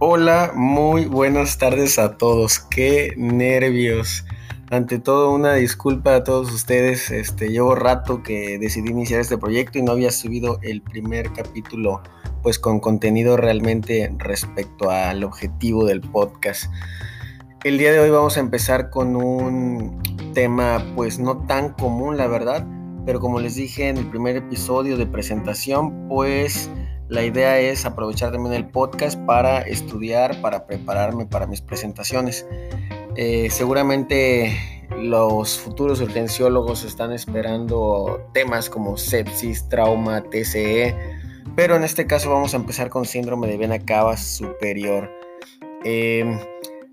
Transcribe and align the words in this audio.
Hola, 0.00 0.52
muy 0.54 1.06
buenas 1.06 1.58
tardes 1.58 1.98
a 1.98 2.18
todos. 2.18 2.60
Qué 2.60 3.14
nervios. 3.16 4.24
Ante 4.70 5.00
todo, 5.00 5.32
una 5.34 5.54
disculpa 5.54 6.14
a 6.14 6.22
todos 6.22 6.52
ustedes. 6.52 7.10
Este, 7.10 7.48
llevo 7.48 7.74
rato 7.74 8.22
que 8.22 8.60
decidí 8.60 8.90
iniciar 8.90 9.20
este 9.20 9.38
proyecto 9.38 9.76
y 9.76 9.82
no 9.82 9.90
había 9.90 10.12
subido 10.12 10.60
el 10.62 10.82
primer 10.82 11.32
capítulo, 11.32 12.00
pues 12.44 12.60
con 12.60 12.78
contenido 12.78 13.36
realmente 13.36 14.14
respecto 14.18 14.88
al 14.88 15.24
objetivo 15.24 15.84
del 15.84 16.00
podcast. 16.00 16.70
El 17.64 17.76
día 17.76 17.90
de 17.90 17.98
hoy 17.98 18.10
vamos 18.10 18.36
a 18.36 18.40
empezar 18.40 18.90
con 18.90 19.16
un 19.16 20.00
tema, 20.32 20.80
pues 20.94 21.18
no 21.18 21.38
tan 21.38 21.72
común, 21.72 22.16
la 22.16 22.28
verdad, 22.28 22.64
pero 23.04 23.18
como 23.18 23.40
les 23.40 23.56
dije 23.56 23.88
en 23.88 23.96
el 23.96 24.06
primer 24.08 24.36
episodio 24.36 24.96
de 24.96 25.06
presentación, 25.06 26.06
pues 26.08 26.70
la 27.08 27.24
idea 27.24 27.58
es 27.58 27.84
aprovechar 27.86 28.32
también 28.32 28.54
el 28.54 28.68
podcast 28.68 29.18
para 29.24 29.60
estudiar, 29.60 30.40
para 30.42 30.66
prepararme 30.66 31.26
para 31.26 31.46
mis 31.46 31.60
presentaciones. 31.60 32.46
Eh, 33.16 33.48
seguramente 33.50 34.86
los 34.96 35.58
futuros 35.58 36.00
urgenciólogos 36.00 36.84
están 36.84 37.12
esperando 37.12 38.20
temas 38.32 38.68
como 38.68 38.96
sepsis, 38.96 39.68
trauma, 39.68 40.22
TCE, 40.22 40.94
pero 41.56 41.76
en 41.76 41.84
este 41.84 42.06
caso 42.06 42.30
vamos 42.30 42.54
a 42.54 42.58
empezar 42.58 42.90
con 42.90 43.06
síndrome 43.06 43.46
de 43.48 43.56
vena 43.56 43.78
cava 43.78 44.16
superior. 44.16 45.10
Eh, 45.84 46.38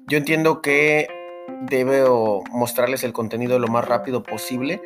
yo 0.08 0.18
entiendo 0.18 0.62
que 0.62 1.08
debo 1.70 2.44
mostrarles 2.52 3.04
el 3.04 3.14
contenido 3.14 3.60
lo 3.60 3.68
más 3.68 3.86
rápido 3.86 4.24
posible, 4.24 4.82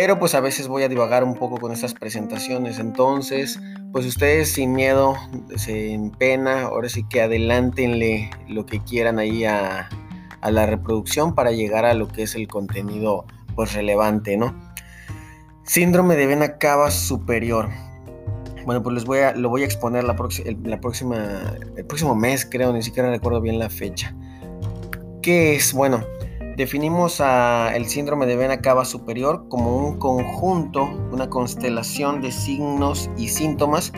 pero 0.00 0.20
pues 0.20 0.36
a 0.36 0.40
veces 0.40 0.68
voy 0.68 0.84
a 0.84 0.88
divagar 0.88 1.24
un 1.24 1.34
poco 1.34 1.56
con 1.56 1.72
estas 1.72 1.92
presentaciones, 1.92 2.78
entonces 2.78 3.58
pues 3.90 4.06
ustedes 4.06 4.52
sin 4.52 4.72
miedo, 4.72 5.16
sin 5.56 6.12
pena, 6.12 6.66
ahora 6.66 6.88
sí 6.88 7.02
que 7.02 7.20
adelántenle 7.20 8.30
lo 8.46 8.64
que 8.64 8.78
quieran 8.78 9.18
ahí 9.18 9.44
a, 9.44 9.88
la 10.48 10.66
reproducción 10.66 11.34
para 11.34 11.50
llegar 11.50 11.84
a 11.84 11.94
lo 11.94 12.06
que 12.06 12.22
es 12.22 12.36
el 12.36 12.46
contenido 12.46 13.24
pues 13.56 13.74
relevante, 13.74 14.36
¿no? 14.36 14.54
Síndrome 15.64 16.14
de 16.14 16.28
vena 16.28 16.58
cava 16.58 16.92
superior. 16.92 17.68
Bueno, 18.66 18.84
pues 18.84 18.94
les 18.94 19.04
voy 19.04 19.18
a, 19.18 19.32
lo 19.32 19.48
voy 19.48 19.62
a 19.62 19.64
exponer 19.64 20.04
la, 20.04 20.14
próxima, 20.14 20.46
el 21.76 21.84
próximo 21.86 22.14
mes, 22.14 22.46
creo, 22.48 22.72
ni 22.72 22.84
siquiera 22.84 23.10
recuerdo 23.10 23.40
bien 23.40 23.58
la 23.58 23.68
fecha. 23.68 24.14
¿Qué 25.22 25.56
es? 25.56 25.72
Bueno, 25.72 26.04
Definimos 26.58 27.20
el 27.20 27.86
síndrome 27.86 28.26
de 28.26 28.34
vena 28.34 28.60
cava 28.60 28.84
superior 28.84 29.44
como 29.48 29.76
un 29.76 29.96
conjunto, 30.00 30.90
una 31.12 31.30
constelación 31.30 32.20
de 32.20 32.32
signos 32.32 33.08
y 33.16 33.28
síntomas 33.28 33.92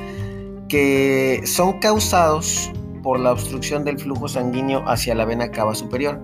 que 0.68 1.40
son 1.46 1.80
causados 1.80 2.70
por 3.02 3.18
la 3.18 3.32
obstrucción 3.32 3.82
del 3.82 3.98
flujo 3.98 4.28
sanguíneo 4.28 4.84
hacia 4.86 5.14
la 5.14 5.24
vena 5.24 5.50
cava 5.50 5.74
superior. 5.74 6.20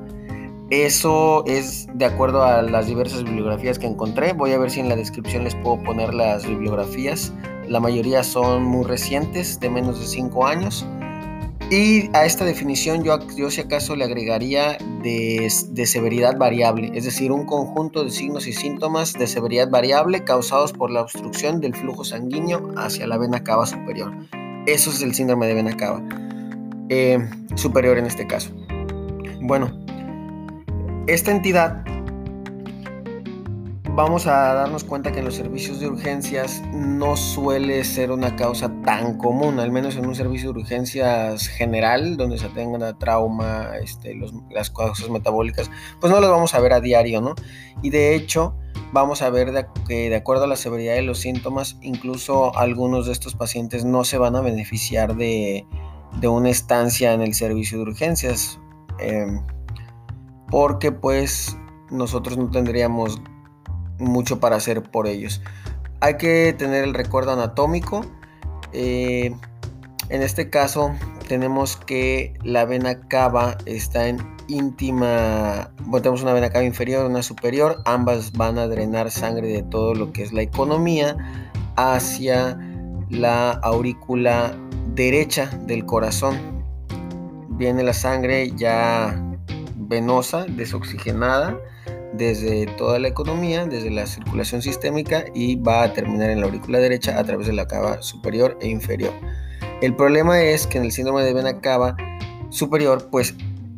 Eso 0.68 1.42
es 1.46 1.88
de 1.94 2.04
acuerdo 2.04 2.44
a 2.44 2.60
las 2.60 2.86
diversas 2.86 3.24
bibliografías 3.24 3.78
que 3.78 3.86
encontré. 3.86 4.34
Voy 4.34 4.52
a 4.52 4.58
ver 4.58 4.70
si 4.70 4.80
en 4.80 4.90
la 4.90 4.96
descripción 4.96 5.44
les 5.44 5.54
puedo 5.54 5.82
poner 5.84 6.12
las 6.12 6.46
bibliografías. 6.46 7.32
La 7.66 7.80
mayoría 7.80 8.22
son 8.22 8.62
muy 8.62 8.84
recientes, 8.84 9.58
de 9.58 9.70
menos 9.70 9.98
de 10.00 10.06
5 10.06 10.46
años. 10.46 10.86
Y 11.70 12.08
a 12.16 12.24
esta 12.24 12.44
definición 12.44 13.02
yo, 13.02 13.18
yo 13.36 13.50
si 13.50 13.60
acaso 13.60 13.96
le 13.96 14.04
agregaría 14.04 14.78
de, 15.02 15.50
severidad 15.84 16.38
variable, 16.38 16.92
es 16.94 17.04
decir, 17.04 17.32
un 17.32 17.44
conjunto 17.44 18.04
de 18.04 18.10
signos 18.10 18.46
y 18.46 18.52
síntomas 18.52 19.14
de 19.14 19.26
severidad 19.26 19.68
variable 19.68 20.22
causados 20.22 20.72
por 20.72 20.92
la 20.92 21.02
obstrucción 21.02 21.60
del 21.60 21.74
flujo 21.74 22.04
sanguíneo 22.04 22.72
hacia 22.76 23.08
la 23.08 23.18
vena 23.18 23.42
cava 23.42 23.66
superior. 23.66 24.12
Eso 24.66 24.90
es 24.90 25.02
el 25.02 25.12
síndrome 25.12 25.48
de 25.48 25.54
vena 25.54 25.76
cava 25.76 26.02
eh, 26.88 27.18
superior 27.56 27.98
en 27.98 28.06
este 28.06 28.28
caso. 28.28 28.50
Bueno, 29.40 29.76
esta 31.08 31.32
entidad 31.32 31.84
vamos 33.96 34.26
a 34.26 34.52
darnos 34.52 34.84
cuenta 34.84 35.10
que 35.10 35.20
en 35.20 35.24
los 35.24 35.36
servicios 35.36 35.80
de 35.80 35.86
urgencias 35.86 36.62
no 36.70 37.16
suele 37.16 37.82
ser 37.82 38.10
una 38.10 38.36
causa 38.36 38.70
tan 38.84 39.16
común, 39.16 39.58
al 39.58 39.72
menos 39.72 39.96
en 39.96 40.04
un 40.06 40.14
servicio 40.14 40.52
de 40.52 40.60
urgencias 40.60 41.48
general, 41.48 42.18
donde 42.18 42.36
se 42.36 42.44
atenga 42.44 42.92
trauma, 42.98 43.70
este, 43.82 44.14
las 44.50 44.70
causas 44.70 45.08
metabólicas, 45.08 45.70
pues 45.98 46.12
no 46.12 46.20
las 46.20 46.28
vamos 46.28 46.54
a 46.54 46.60
ver 46.60 46.74
a 46.74 46.82
diario, 46.82 47.22
¿no? 47.22 47.34
Y 47.82 47.88
de 47.88 48.14
hecho, 48.14 48.54
vamos 48.92 49.22
a 49.22 49.30
ver 49.30 49.66
que 49.88 50.10
de 50.10 50.16
acuerdo 50.16 50.44
a 50.44 50.46
la 50.46 50.56
severidad 50.56 50.94
de 50.94 51.02
los 51.02 51.20
síntomas, 51.20 51.78
incluso 51.80 52.54
algunos 52.54 53.06
de 53.06 53.12
estos 53.12 53.34
pacientes 53.34 53.86
no 53.86 54.04
se 54.04 54.18
van 54.18 54.36
a 54.36 54.42
beneficiar 54.42 55.16
de, 55.16 55.66
una 56.22 56.50
estancia 56.50 57.14
en 57.14 57.22
el 57.22 57.32
servicio 57.32 57.78
de 57.78 57.84
urgencias, 57.84 58.60
em, 58.98 59.40
porque 60.50 60.92
pues 60.92 61.56
nosotros 61.90 62.36
no 62.36 62.50
tendríamos 62.50 63.18
mucho 63.98 64.40
para 64.40 64.56
hacer 64.56 64.82
por 64.82 65.06
ellos. 65.06 65.42
Hay 66.00 66.16
que 66.16 66.54
tener 66.56 66.84
el 66.84 66.94
recuerdo 66.94 67.32
anatómico. 67.32 68.04
Eh, 68.72 69.34
en 70.08 70.22
este 70.22 70.50
caso 70.50 70.94
tenemos 71.28 71.76
que 71.76 72.34
la 72.44 72.64
vena 72.64 73.00
cava 73.08 73.56
está 73.66 74.08
en 74.08 74.18
íntima, 74.48 75.72
bueno, 75.80 76.02
tenemos 76.02 76.22
una 76.22 76.32
vena 76.32 76.50
cava 76.50 76.64
inferior, 76.64 77.06
una 77.06 77.22
superior, 77.22 77.82
ambas 77.84 78.32
van 78.32 78.58
a 78.58 78.68
drenar 78.68 79.10
sangre 79.10 79.48
de 79.48 79.62
todo 79.64 79.94
lo 79.94 80.12
que 80.12 80.22
es 80.22 80.32
la 80.32 80.42
economía 80.42 81.16
hacia 81.76 82.58
la 83.10 83.50
aurícula 83.50 84.56
derecha 84.94 85.50
del 85.66 85.84
corazón. 85.84 86.38
Viene 87.50 87.82
la 87.82 87.94
sangre 87.94 88.52
ya 88.56 89.20
venosa, 89.76 90.44
desoxigenada 90.44 91.58
desde 92.12 92.66
toda 92.76 92.98
la 92.98 93.08
economía, 93.08 93.66
desde 93.66 93.90
la 93.90 94.06
circulación 94.06 94.62
sistémica 94.62 95.24
y 95.34 95.56
va 95.56 95.82
a 95.82 95.92
terminar 95.92 96.30
en 96.30 96.40
la 96.40 96.46
aurícula 96.46 96.78
derecha 96.78 97.18
a 97.18 97.24
través 97.24 97.46
de 97.46 97.52
la 97.52 97.66
cava 97.66 98.02
superior 98.02 98.58
e 98.60 98.68
inferior. 98.68 99.12
El 99.82 99.94
problema 99.94 100.40
es 100.40 100.66
que 100.66 100.78
en 100.78 100.84
el 100.84 100.92
síndrome 100.92 101.22
de 101.22 101.34
vena 101.34 101.60
cava 101.60 101.96
superior 102.50 103.08
pues 103.10 103.34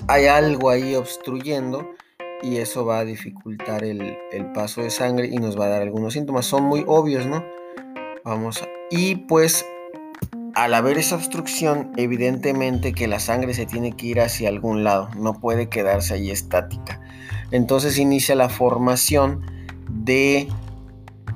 hay 0.06 0.26
algo 0.26 0.70
ahí 0.70 0.94
obstruyendo 0.94 1.90
y 2.42 2.58
eso 2.58 2.84
va 2.84 3.00
a 3.00 3.04
dificultar 3.04 3.84
el, 3.84 4.16
paso 4.54 4.82
de 4.82 4.90
sangre 4.90 5.26
y 5.26 5.38
nos 5.38 5.58
va 5.58 5.66
a 5.66 5.68
dar 5.68 5.82
algunos 5.82 6.12
síntomas. 6.12 6.46
Son 6.46 6.64
muy 6.64 6.84
obvios, 6.86 7.26
¿no? 7.26 7.44
Vamos 8.24 8.62
a... 8.62 8.68
Y 8.90 9.16
pues 9.16 9.66
al 10.54 10.74
haber 10.74 10.98
esa 10.98 11.16
obstrucción, 11.16 11.92
evidentemente 11.96 12.92
que 12.92 13.06
la 13.06 13.20
sangre 13.20 13.54
se 13.54 13.66
tiene 13.66 13.92
que 13.92 14.06
ir 14.06 14.20
hacia 14.20 14.48
algún 14.48 14.84
lado, 14.84 15.08
no 15.16 15.34
puede 15.34 15.68
quedarse 15.68 16.14
ahí 16.14 16.30
estática. 16.30 17.00
Entonces 17.50 17.98
inicia 17.98 18.34
la 18.34 18.48
formación 18.48 19.44
de 19.90 20.48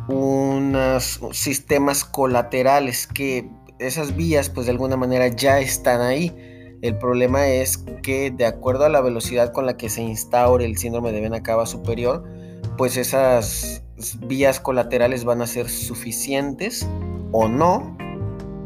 unos 0.08 1.20
sistemas 1.32 2.04
colaterales 2.04 3.06
que 3.06 3.48
esas 3.78 4.16
vías 4.16 4.48
pues 4.50 4.66
de 4.66 4.72
alguna 4.72 4.96
manera 4.96 5.28
ya 5.28 5.60
están 5.60 6.00
ahí. 6.00 6.34
El 6.82 6.98
problema 6.98 7.46
es 7.46 7.78
que 8.02 8.30
de 8.30 8.44
acuerdo 8.44 8.84
a 8.84 8.88
la 8.88 9.00
velocidad 9.00 9.52
con 9.52 9.66
la 9.66 9.76
que 9.76 9.88
se 9.88 10.02
instaure 10.02 10.64
el 10.64 10.76
síndrome 10.76 11.12
de 11.12 11.20
vena 11.20 11.42
cava 11.42 11.64
superior, 11.66 12.24
pues 12.76 12.96
esas 12.96 13.84
vías 14.26 14.58
colaterales 14.58 15.24
van 15.24 15.42
a 15.42 15.46
ser 15.46 15.68
suficientes 15.68 16.86
o 17.30 17.48
no 17.48 17.96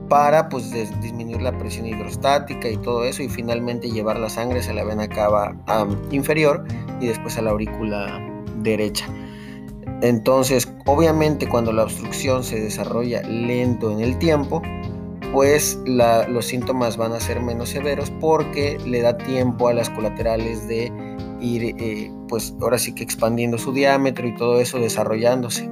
para 0.08 0.48
pues 0.48 0.70
disminuir 1.00 1.42
la 1.42 1.56
presión 1.56 1.86
hidrostática 1.86 2.68
y 2.68 2.76
todo 2.78 3.04
eso 3.04 3.22
y 3.22 3.28
finalmente 3.28 3.90
llevar 3.90 4.18
la 4.18 4.28
sangre 4.28 4.60
a 4.60 4.72
la 4.72 4.84
vena 4.84 5.08
cava 5.08 5.54
inferior 6.10 6.64
y 7.00 7.06
después 7.06 7.36
a 7.38 7.42
la 7.42 7.50
aurícula 7.50 8.20
derecha. 8.58 9.06
Entonces, 10.02 10.72
obviamente 10.84 11.48
cuando 11.48 11.72
la 11.72 11.84
obstrucción 11.84 12.44
se 12.44 12.60
desarrolla 12.60 13.22
lento 13.22 13.90
en 13.90 14.00
el 14.00 14.18
tiempo, 14.18 14.62
pues 15.32 15.78
los 15.84 16.46
síntomas 16.46 16.96
van 16.96 17.12
a 17.12 17.20
ser 17.20 17.40
menos 17.40 17.70
severos 17.70 18.10
porque 18.20 18.78
le 18.86 19.02
da 19.02 19.16
tiempo 19.16 19.68
a 19.68 19.74
las 19.74 19.90
colaterales 19.90 20.66
de 20.68 20.92
ir, 21.40 21.74
eh, 21.78 22.10
pues 22.28 22.54
ahora 22.60 22.78
sí 22.78 22.94
que 22.94 23.02
expandiendo 23.02 23.58
su 23.58 23.72
diámetro 23.72 24.26
y 24.26 24.34
todo 24.34 24.60
eso 24.60 24.78
desarrollándose. 24.78 25.68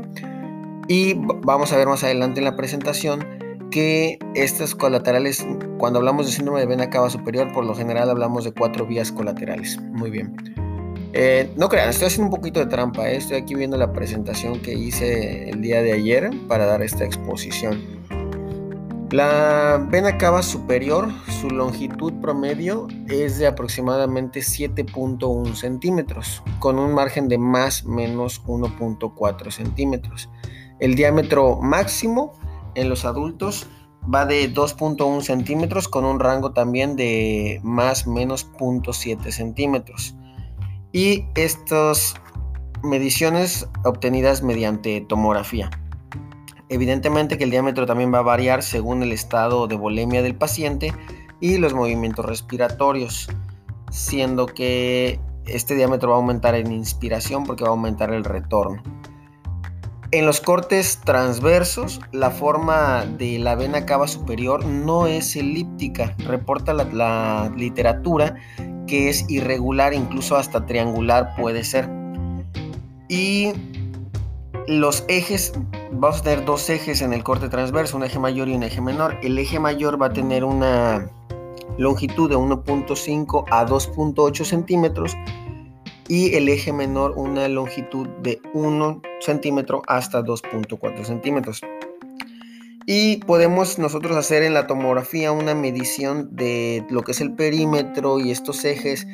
Y 0.89 1.15
vamos 1.15 1.73
a 1.73 1.77
ver 1.77 1.87
más 1.87 2.05
adelante 2.05 2.41
en 2.41 2.45
la 2.45 2.57
presentación 2.57 3.25
que 3.75 4.21
estas 4.37 4.73
colaterales, 4.73 5.45
cuando 5.79 5.99
hablamos 5.99 6.27
de 6.27 6.33
síndrome 6.33 6.61
de 6.61 6.67
vena 6.67 6.91
cava 6.91 7.11
superior, 7.11 7.53
por 7.53 7.67
lo 7.67 7.75
general 7.75 8.09
hablamos 8.09 8.45
de 8.45 8.53
cuatro 8.53 8.87
vías 8.87 9.11
colaterales. 9.11 9.81
Muy 9.91 10.11
bien. 10.11 10.33
Eh, 11.13 11.53
no 11.57 11.69
crean, 11.69 11.89
estoy 11.89 12.07
haciendo 12.07 12.33
un 12.33 12.37
poquito 12.37 12.61
de 12.61 12.67
trampa. 12.67 13.11
Eh. 13.11 13.17
Estoy 13.17 13.39
aquí 13.39 13.57
viendo 13.57 13.77
la 13.77 13.93
presentación 13.93 14.63
que 14.63 14.75
hice 14.75 15.51
el 15.51 15.61
día 15.61 15.83
de 15.83 15.93
ayer 15.93 16.31
para 16.47 16.67
dar 16.67 16.83
esta 16.83 17.05
exposición. 17.05 17.83
La 19.11 19.85
vena 19.91 20.19
cava 20.19 20.45
superior, 20.45 21.09
su 21.41 21.51
longitud 21.51 22.13
promedio 22.21 22.87
es 23.09 23.39
de 23.39 23.49
aproximadamente 23.49 24.39
7.1 24.39 25.53
centímetros, 25.57 26.45
con 26.61 26.79
un 26.79 26.95
margen 26.95 27.27
de 27.27 27.39
más 27.39 27.85
menos 27.85 28.41
1.4 28.45 29.51
centímetros. 29.51 30.31
El 30.79 30.95
diámetro 30.95 31.57
máximo 31.61 32.35
en 32.75 32.89
los 32.89 33.05
adultos 33.05 33.67
va 34.13 34.27
de 34.27 34.53
2.1 34.53 35.23
centímetros 35.23 35.89
con 35.89 36.05
un 36.05 36.21
rango 36.21 36.53
también 36.53 36.97
de 36.97 37.61
más 37.63 38.07
menos 38.07 38.51
0.7 38.59 39.31
centímetros. 39.31 40.15
Y 40.93 41.25
estas 41.35 42.15
mediciones 42.83 43.69
obtenidas 43.85 44.43
mediante 44.43 45.01
tomografía. 45.01 45.71
Evidentemente 46.69 47.39
que 47.39 47.45
el 47.45 47.51
diámetro 47.51 47.87
también 47.87 48.13
va 48.13 48.19
a 48.19 48.23
variar 48.23 48.63
según 48.63 49.03
el 49.03 49.13
estado 49.13 49.67
de 49.67 49.77
volemia 49.77 50.23
del 50.23 50.35
paciente 50.35 50.93
y 51.41 51.59
los 51.59 51.75
movimientos 51.75 52.25
respiratorios, 52.25 53.29
siendo 53.91 54.47
que 54.47 55.21
este 55.47 55.75
diámetro 55.75 56.11
va 56.11 56.17
a 56.17 56.19
aumentar 56.19 56.55
en 56.55 56.73
inspiración 56.73 57.45
porque 57.45 57.65
va 57.65 57.71
a 57.71 57.73
aumentar 57.73 58.13
el 58.13 58.25
retorno. 58.25 58.83
En 60.15 60.27
los 60.27 60.41
cortes 60.41 61.01
transversos, 61.05 62.01
la 62.13 62.31
forma 62.31 63.05
de 63.05 63.37
la 63.41 63.57
vena 63.57 63.85
cava 63.85 64.07
superior 64.07 64.65
no 64.65 65.09
es 65.09 65.35
elíptica, 65.35 66.15
reporta 66.19 66.73
la, 66.73 67.53
literatura 67.57 68.37
que 68.87 69.09
es 69.09 69.29
irregular, 69.29 69.93
incluso 69.93 70.37
hasta 70.37 70.67
triangular 70.67 71.35
puede 71.35 71.65
ser. 71.65 71.91
Y 73.09 73.55
los 74.69 75.05
ejes, 75.09 75.53
vamos 75.91 76.21
a 76.21 76.23
tener 76.23 76.45
dos 76.45 76.71
ejes 76.71 77.03
en 77.03 77.13
el 77.13 77.25
corte 77.25 77.49
transverso, 77.49 77.97
un 77.97 78.05
eje 78.05 78.21
mayor 78.21 78.49
y 78.49 78.55
un 78.55 78.63
eje 78.63 78.81
menor. 78.81 79.19
El 79.21 79.37
eje 79.37 79.59
mayor 79.59 80.01
va 80.01 80.07
a 80.07 80.13
tener 80.13 80.45
una 80.45 81.11
longitud 81.77 82.31
de 82.31 82.37
1.5 82.37 83.47
a 83.51 83.67
2.8 83.67 84.45
centímetros 84.45 85.17
y 86.07 86.35
el 86.35 86.49
eje 86.49 86.73
menor 86.73 87.15
una 87.17 87.49
longitud 87.49 88.07
de 88.23 88.41
1 88.53 89.03
centímetro 89.25 89.83
hasta 89.87 90.23
2.4 90.23 91.05
centímetros. 91.05 91.61
Y 92.87 93.17
podemos 93.19 93.79
nosotros 93.79 94.17
hacer 94.17 94.43
en 94.43 94.53
la 94.53 94.67
tomografía 94.67 95.33
una 95.33 95.55
medición 95.55 96.37
de 96.37 96.85
lo 96.91 97.03
que 97.03 97.13
es 97.13 97.21
el 97.21 97.33
perímetro 97.33 98.19
y 98.19 98.31
estos 98.31 98.65
ejes 98.65 99.07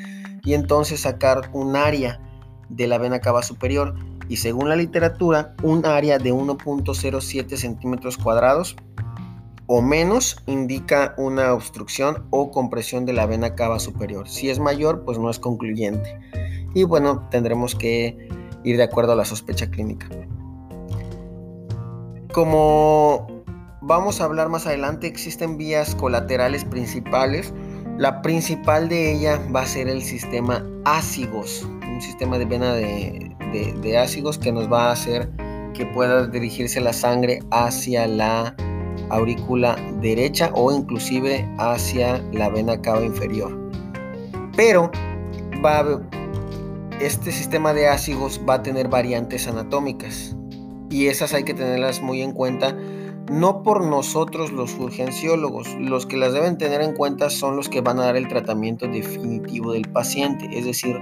y 0.43 0.55
entonces 0.55 1.01
sacar 1.01 1.51
un 1.53 1.77
área 1.77 2.21
de 2.69 2.89
la 2.89 2.99
vena 2.99 3.21
cava 3.21 3.43
superior 3.43 3.95
y 4.29 4.37
según 4.37 4.69
la 4.69 4.77
literatura 4.77 5.55
un 5.63 5.87
área 5.87 6.19
de 6.19 6.33
1.07 6.33 7.57
centímetros 7.57 8.17
cuadrados 8.17 8.77
o 9.67 9.83
menos 9.83 10.43
indica 10.47 11.15
una 11.17 11.55
obstrucción 11.55 12.25
o 12.31 12.51
compresión 12.51 13.07
de 13.07 13.13
la 13.13 13.27
vena 13.27 13.55
cava 13.55 13.79
superior. 13.79 14.29
Si 14.29 14.51
es 14.51 14.59
mayor, 14.59 15.05
pues 15.05 15.17
no 15.17 15.31
es 15.31 15.39
concluyente. 15.39 16.19
Y 16.75 16.83
bueno, 16.83 17.29
tendremos 17.31 17.77
que 17.77 18.29
ir 18.65 18.77
de 18.77 18.83
acuerdo 18.83 19.13
a 19.13 19.17
la 19.17 19.25
sospecha 19.25 19.71
clínica. 19.71 20.09
Como 22.33 23.45
vamos 23.81 24.21
a 24.21 24.25
hablar 24.25 24.49
más 24.49 24.67
adelante, 24.67 25.07
existen 25.07 25.57
vías 25.57 25.95
colaterales 25.95 26.65
principales. 26.65 27.53
La 27.99 28.23
principal 28.23 28.89
de 28.89 29.13
ella 29.13 29.41
va 29.55 29.63
a 29.63 29.67
ser 29.67 29.89
el 29.89 30.03
sistema 30.03 30.65
ácigos, 30.85 31.69
un 31.89 32.01
sistema 32.01 32.39
de 32.39 32.45
vena 32.45 32.73
de, 32.75 33.35
de 33.53 34.39
que 34.41 34.53
nos 34.53 34.73
va 34.73 34.89
a 34.89 34.93
hacer 34.93 35.29
que 35.75 35.87
pueda 35.87 36.27
dirigirse 36.27 36.81
la 36.81 36.93
sangre 36.93 37.41
hacia 37.51 38.07
la 38.07 38.55
aurícula 39.09 39.77
derecha 40.01 40.51
o 40.55 40.73
inclusive 40.73 41.49
hacia 41.59 42.19
la 42.33 42.49
vena 42.49 42.81
cava 42.81 43.03
inferior. 43.03 43.57
Pero 44.57 44.91
va 45.65 46.01
este 47.01 47.33
sistema 47.33 47.73
de 47.73 47.89
ácigos 47.89 48.41
va 48.49 48.55
a 48.55 48.63
tener 48.63 48.89
variantes 48.89 49.49
anatómicas. 49.49 50.37
Y 50.91 51.07
esas 51.07 51.33
hay 51.33 51.45
que 51.45 51.55
tenerlas 51.55 52.03
muy 52.03 52.21
en 52.21 52.33
cuenta. 52.33 52.77
No 53.31 53.63
por 53.63 53.85
nosotros 53.85 54.53
los 54.53 54.75
urgenciólogos, 54.79 55.69
los 55.79 56.05
que 56.07 56.17
las 56.17 56.33
deben 56.33 56.59
tener 56.59 56.83
en 56.83 56.95
cuenta 56.95 57.31
son 57.31 57.57
los 57.57 57.69
que 57.69 57.81
van 57.81 58.01
a 58.01 58.05
dar 58.05 58.17
el 58.17 58.29
tratamiento 58.29 58.89
definitivo 58.89 59.73
del 59.73 59.89
paciente, 59.89 60.49
es 60.53 60.65
decir, 60.65 60.97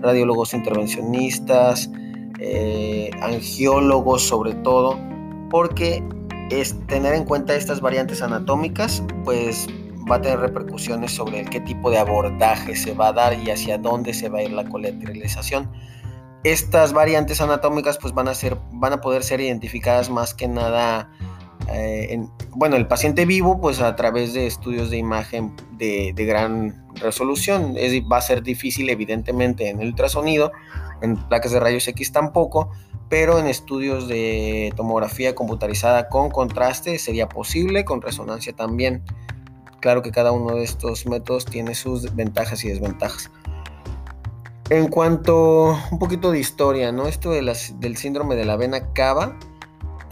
radiólogos 0.00 0.54
intervencionistas, 0.54 1.90
eh, 2.38 3.10
angiólogos 3.20 4.22
sobre 4.22 4.54
todo, 4.54 4.96
porque 5.50 6.04
es 6.50 6.76
tener 6.86 7.14
en 7.14 7.24
cuenta 7.24 7.54
estas 7.54 7.80
variantes 7.80 8.22
anatómicas, 8.22 9.02
pues 9.24 9.66
va 10.10 10.16
a 10.16 10.22
tener 10.22 10.40
repercusiones 10.40 11.12
sobre 11.12 11.40
el 11.40 11.50
qué 11.50 11.60
tipo 11.60 11.90
de 11.90 11.98
abordaje 11.98 12.76
se 12.76 12.94
va 12.94 13.08
a 13.08 13.12
dar 13.12 13.38
y 13.38 13.50
hacia 13.50 13.78
dónde 13.78 14.14
se 14.14 14.28
va 14.28 14.38
a 14.38 14.42
ir 14.42 14.52
la 14.52 14.64
colateralización. 14.64 15.70
Estas 16.44 16.92
variantes 16.92 17.40
anatómicas 17.40 17.98
pues 17.98 18.12
van 18.14 18.28
a, 18.28 18.34
ser, 18.34 18.56
van 18.72 18.92
a 18.92 19.00
poder 19.00 19.22
ser 19.22 19.40
identificadas 19.40 20.10
más 20.10 20.34
que 20.34 20.48
nada 20.48 21.08
eh, 21.68 22.08
en, 22.10 22.28
bueno, 22.50 22.76
el 22.76 22.86
paciente 22.88 23.24
vivo 23.24 23.60
pues 23.60 23.80
a 23.80 23.94
través 23.94 24.32
de 24.34 24.46
estudios 24.46 24.90
de 24.90 24.96
imagen 24.96 25.54
de, 25.72 26.12
de 26.14 26.24
gran 26.24 26.84
resolución. 26.96 27.74
Es, 27.76 27.92
va 28.10 28.18
a 28.18 28.22
ser 28.22 28.42
difícil 28.42 28.90
evidentemente 28.90 29.68
en 29.68 29.80
el 29.80 29.88
ultrasonido, 29.88 30.52
en 31.00 31.16
placas 31.28 31.52
de 31.52 31.60
rayos 31.60 31.86
X 31.88 32.12
tampoco, 32.12 32.70
pero 33.08 33.38
en 33.38 33.46
estudios 33.46 34.08
de 34.08 34.72
tomografía 34.76 35.34
computarizada 35.34 36.08
con 36.08 36.30
contraste 36.30 36.98
sería 36.98 37.28
posible, 37.28 37.84
con 37.84 38.02
resonancia 38.02 38.52
también. 38.54 39.02
Claro 39.82 40.00
que 40.00 40.12
cada 40.12 40.30
uno 40.30 40.54
de 40.54 40.62
estos 40.62 41.06
métodos 41.06 41.44
tiene 41.44 41.74
sus 41.74 42.14
ventajas 42.14 42.64
y 42.64 42.68
desventajas. 42.68 43.32
En 44.70 44.86
cuanto 44.86 45.76
un 45.90 45.98
poquito 45.98 46.30
de 46.30 46.38
historia, 46.38 46.92
¿no? 46.92 47.08
Esto 47.08 47.32
de 47.32 47.42
del 47.80 47.96
síndrome 47.96 48.36
de 48.36 48.44
la 48.44 48.56
vena 48.56 48.92
cava, 48.92 49.36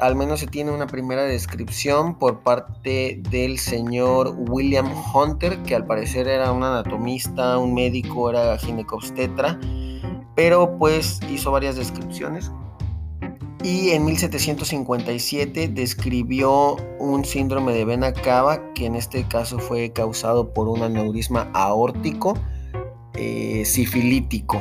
al 0.00 0.16
menos 0.16 0.40
se 0.40 0.48
tiene 0.48 0.72
una 0.72 0.88
primera 0.88 1.22
descripción 1.22 2.18
por 2.18 2.40
parte 2.40 3.22
del 3.30 3.60
señor 3.60 4.34
William 4.36 4.92
Hunter, 5.14 5.62
que 5.62 5.76
al 5.76 5.86
parecer 5.86 6.26
era 6.26 6.50
un 6.50 6.64
anatomista, 6.64 7.56
un 7.56 7.72
médico, 7.72 8.28
era 8.28 8.58
ginecobstetra, 8.58 9.60
pero 10.34 10.78
pues 10.78 11.20
hizo 11.30 11.52
varias 11.52 11.76
descripciones 11.76 12.50
y 13.62 13.90
en 13.90 14.04
1757 14.04 15.68
describió 15.68 16.76
un 16.98 17.24
síndrome 17.24 17.72
de 17.72 17.84
vena 17.84 18.12
cava 18.12 18.72
que 18.74 18.86
en 18.86 18.94
este 18.94 19.26
caso 19.28 19.58
fue 19.58 19.92
causado 19.92 20.52
por 20.54 20.68
un 20.68 20.82
aneurisma 20.82 21.50
aórtico 21.52 22.34
eh, 23.14 23.64
sifilítico. 23.66 24.60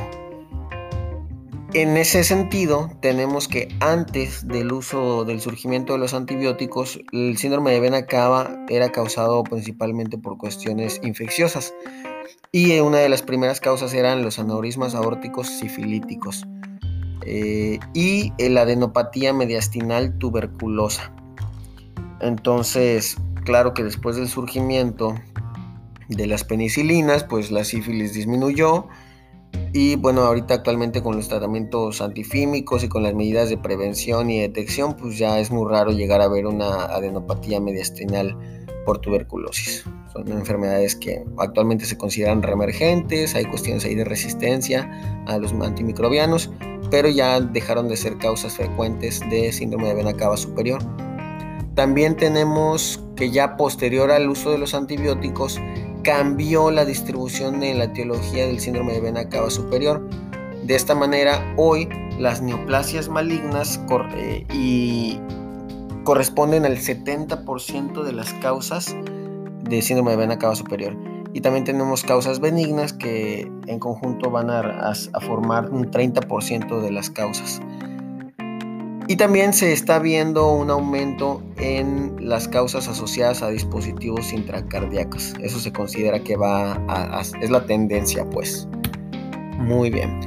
En 1.72 1.96
ese 1.96 2.24
sentido, 2.24 2.90
tenemos 3.00 3.46
que 3.46 3.68
antes 3.78 4.46
del 4.48 4.72
uso 4.72 5.24
del 5.24 5.40
surgimiento 5.40 5.92
de 5.92 6.00
los 6.00 6.14
antibióticos, 6.14 7.00
el 7.12 7.38
síndrome 7.38 7.70
de 7.70 7.78
vena 7.78 8.06
cava 8.06 8.66
era 8.68 8.90
causado 8.90 9.44
principalmente 9.44 10.18
por 10.18 10.36
cuestiones 10.36 11.00
infecciosas 11.04 11.72
y 12.50 12.80
una 12.80 12.98
de 12.98 13.08
las 13.08 13.22
primeras 13.22 13.60
causas 13.60 13.94
eran 13.94 14.22
los 14.22 14.40
aneurismas 14.40 14.96
aórticos 14.96 15.46
sifilíticos. 15.46 16.44
Eh, 17.26 17.78
y 17.94 18.32
la 18.38 18.62
adenopatía 18.62 19.32
mediastinal 19.32 20.16
tuberculosa. 20.18 21.12
Entonces, 22.20 23.16
claro 23.44 23.74
que 23.74 23.84
después 23.84 24.16
del 24.16 24.28
surgimiento 24.28 25.14
de 26.08 26.26
las 26.26 26.44
penicilinas, 26.44 27.24
pues 27.24 27.50
la 27.50 27.64
sífilis 27.64 28.14
disminuyó 28.14 28.88
y 29.72 29.94
bueno, 29.96 30.22
ahorita 30.22 30.54
actualmente 30.54 31.02
con 31.02 31.16
los 31.16 31.28
tratamientos 31.28 32.00
antifímicos 32.00 32.82
y 32.82 32.88
con 32.88 33.04
las 33.04 33.14
medidas 33.14 33.48
de 33.50 33.56
prevención 33.56 34.28
y 34.30 34.40
detección, 34.40 34.96
pues 34.96 35.16
ya 35.16 35.38
es 35.38 35.50
muy 35.52 35.70
raro 35.70 35.92
llegar 35.92 36.20
a 36.20 36.28
ver 36.28 36.46
una 36.46 36.86
adenopatía 36.86 37.60
mediastinal 37.60 38.36
por 38.84 38.98
tuberculosis. 38.98 39.84
Son 40.12 40.26
enfermedades 40.32 40.96
que 40.96 41.24
actualmente 41.38 41.84
se 41.84 41.96
consideran 41.96 42.42
reemergentes, 42.42 43.36
hay 43.36 43.44
cuestiones 43.44 43.84
ahí 43.84 43.94
de 43.94 44.04
resistencia 44.04 44.90
a 45.26 45.38
los 45.38 45.52
antimicrobianos, 45.52 46.50
pero 46.90 47.08
ya 47.08 47.40
dejaron 47.40 47.88
de 47.88 47.96
ser 47.96 48.18
causas 48.18 48.54
frecuentes 48.54 49.20
de 49.30 49.52
síndrome 49.52 49.88
de 49.88 49.94
vena 49.94 50.12
cava 50.14 50.36
superior. 50.36 50.82
También 51.74 52.16
tenemos 52.16 53.00
que 53.16 53.30
ya 53.30 53.56
posterior 53.56 54.10
al 54.10 54.28
uso 54.28 54.50
de 54.50 54.58
los 54.58 54.74
antibióticos 54.74 55.60
cambió 56.02 56.70
la 56.70 56.84
distribución 56.84 57.62
en 57.62 57.78
la 57.78 57.84
etiología 57.84 58.46
del 58.46 58.60
síndrome 58.60 58.92
de 58.94 59.00
vena 59.00 59.28
cava 59.28 59.50
superior. 59.50 60.06
De 60.64 60.74
esta 60.74 60.94
manera, 60.94 61.54
hoy 61.56 61.88
las 62.18 62.42
neoplasias 62.42 63.08
malignas 63.08 63.80
eh, 64.16 64.46
y 64.52 65.20
corresponden 66.04 66.64
al 66.64 66.76
70% 66.76 68.02
de 68.02 68.12
las 68.12 68.32
causas 68.34 68.96
de 69.62 69.82
síndrome 69.82 70.12
de 70.12 70.16
vena 70.16 70.38
cava 70.38 70.56
superior. 70.56 71.09
Y 71.32 71.40
también 71.40 71.64
tenemos 71.64 72.02
causas 72.02 72.40
benignas 72.40 72.92
que 72.92 73.50
en 73.66 73.78
conjunto 73.78 74.30
van 74.30 74.50
a, 74.50 74.92
formar 75.20 75.70
un 75.70 75.90
30% 75.90 76.80
de 76.80 76.90
las 76.90 77.10
causas. 77.10 77.60
Y 79.06 79.16
también 79.16 79.52
se 79.52 79.72
está 79.72 79.98
viendo 79.98 80.52
un 80.52 80.70
aumento 80.70 81.42
en 81.56 82.16
las 82.20 82.46
causas 82.46 82.88
asociadas 82.88 83.42
a 83.42 83.48
dispositivos 83.48 84.32
intracardíacos. 84.32 85.34
Eso 85.40 85.58
se 85.58 85.72
considera 85.72 86.22
que 86.22 86.36
va 86.36 86.74
a, 86.88 87.20
es 87.40 87.50
la 87.50 87.64
tendencia, 87.64 88.28
pues. 88.30 88.68
Muy 89.58 89.90
bien. 89.90 90.20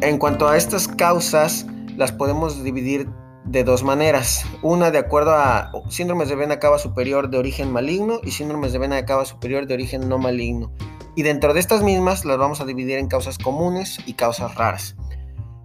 En 0.00 0.18
cuanto 0.18 0.48
a 0.48 0.56
estas 0.56 0.88
causas, 0.88 1.66
las 1.96 2.12
podemos 2.12 2.62
dividir 2.62 3.08
de 3.46 3.64
dos 3.64 3.82
maneras. 3.82 4.44
Una 4.62 4.90
de 4.90 4.98
acuerdo 4.98 5.34
a 5.34 5.70
síndromes 5.88 6.28
de 6.28 6.36
vena 6.36 6.58
cava 6.58 6.78
superior 6.78 7.30
de 7.30 7.38
origen 7.38 7.72
maligno 7.72 8.20
y 8.22 8.32
síndromes 8.32 8.72
de 8.72 8.78
vena 8.78 9.04
cava 9.04 9.24
superior 9.24 9.66
de 9.66 9.74
origen 9.74 10.08
no 10.08 10.18
maligno. 10.18 10.72
Y 11.14 11.22
dentro 11.22 11.54
de 11.54 11.60
estas 11.60 11.82
mismas 11.82 12.24
las 12.24 12.38
vamos 12.38 12.60
a 12.60 12.66
dividir 12.66 12.98
en 12.98 13.08
causas 13.08 13.38
comunes 13.38 13.98
y 14.04 14.14
causas 14.14 14.54
raras. 14.56 14.96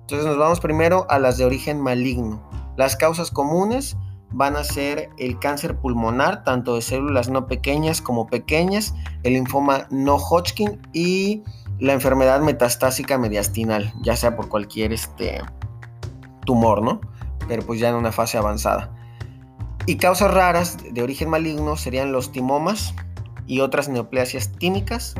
Entonces 0.01 0.25
nos 0.25 0.38
vamos 0.38 0.59
primero 0.59 1.05
a 1.09 1.19
las 1.19 1.38
de 1.38 1.45
origen 1.45 1.81
maligno. 1.81 2.50
Las 2.77 2.95
causas 2.95 3.31
comunes 3.31 3.97
van 4.31 4.55
a 4.55 4.63
ser 4.63 5.09
el 5.17 5.39
cáncer 5.39 5.75
pulmonar, 5.77 6.43
tanto 6.43 6.75
de 6.75 6.81
células 6.81 7.29
no 7.29 7.47
pequeñas 7.47 8.01
como 8.01 8.27
pequeñas, 8.27 8.93
el 9.23 9.33
linfoma 9.33 9.88
no 9.89 10.15
Hodgkin 10.15 10.79
y 10.93 11.43
la 11.79 11.93
enfermedad 11.93 12.39
metastásica 12.41 13.17
mediastinal, 13.17 13.91
ya 14.01 14.15
sea 14.15 14.35
por 14.35 14.47
cualquier 14.47 14.93
este, 14.93 15.41
tumor, 16.45 16.81
¿no? 16.81 17.01
Pero 17.51 17.63
pues 17.63 17.81
ya 17.81 17.89
en 17.89 17.96
una 17.96 18.13
fase 18.13 18.38
avanzada. 18.38 18.96
Y 19.86 19.98
causas 19.98 20.34
raras 20.34 20.77
de 20.89 21.03
origen 21.03 21.27
maligno 21.27 21.75
serían 21.75 22.13
los 22.13 22.31
timomas 22.31 22.96
y 23.46 23.60
otras 23.60 23.89
neoplasias 23.89 24.53
tímicas, 24.53 25.15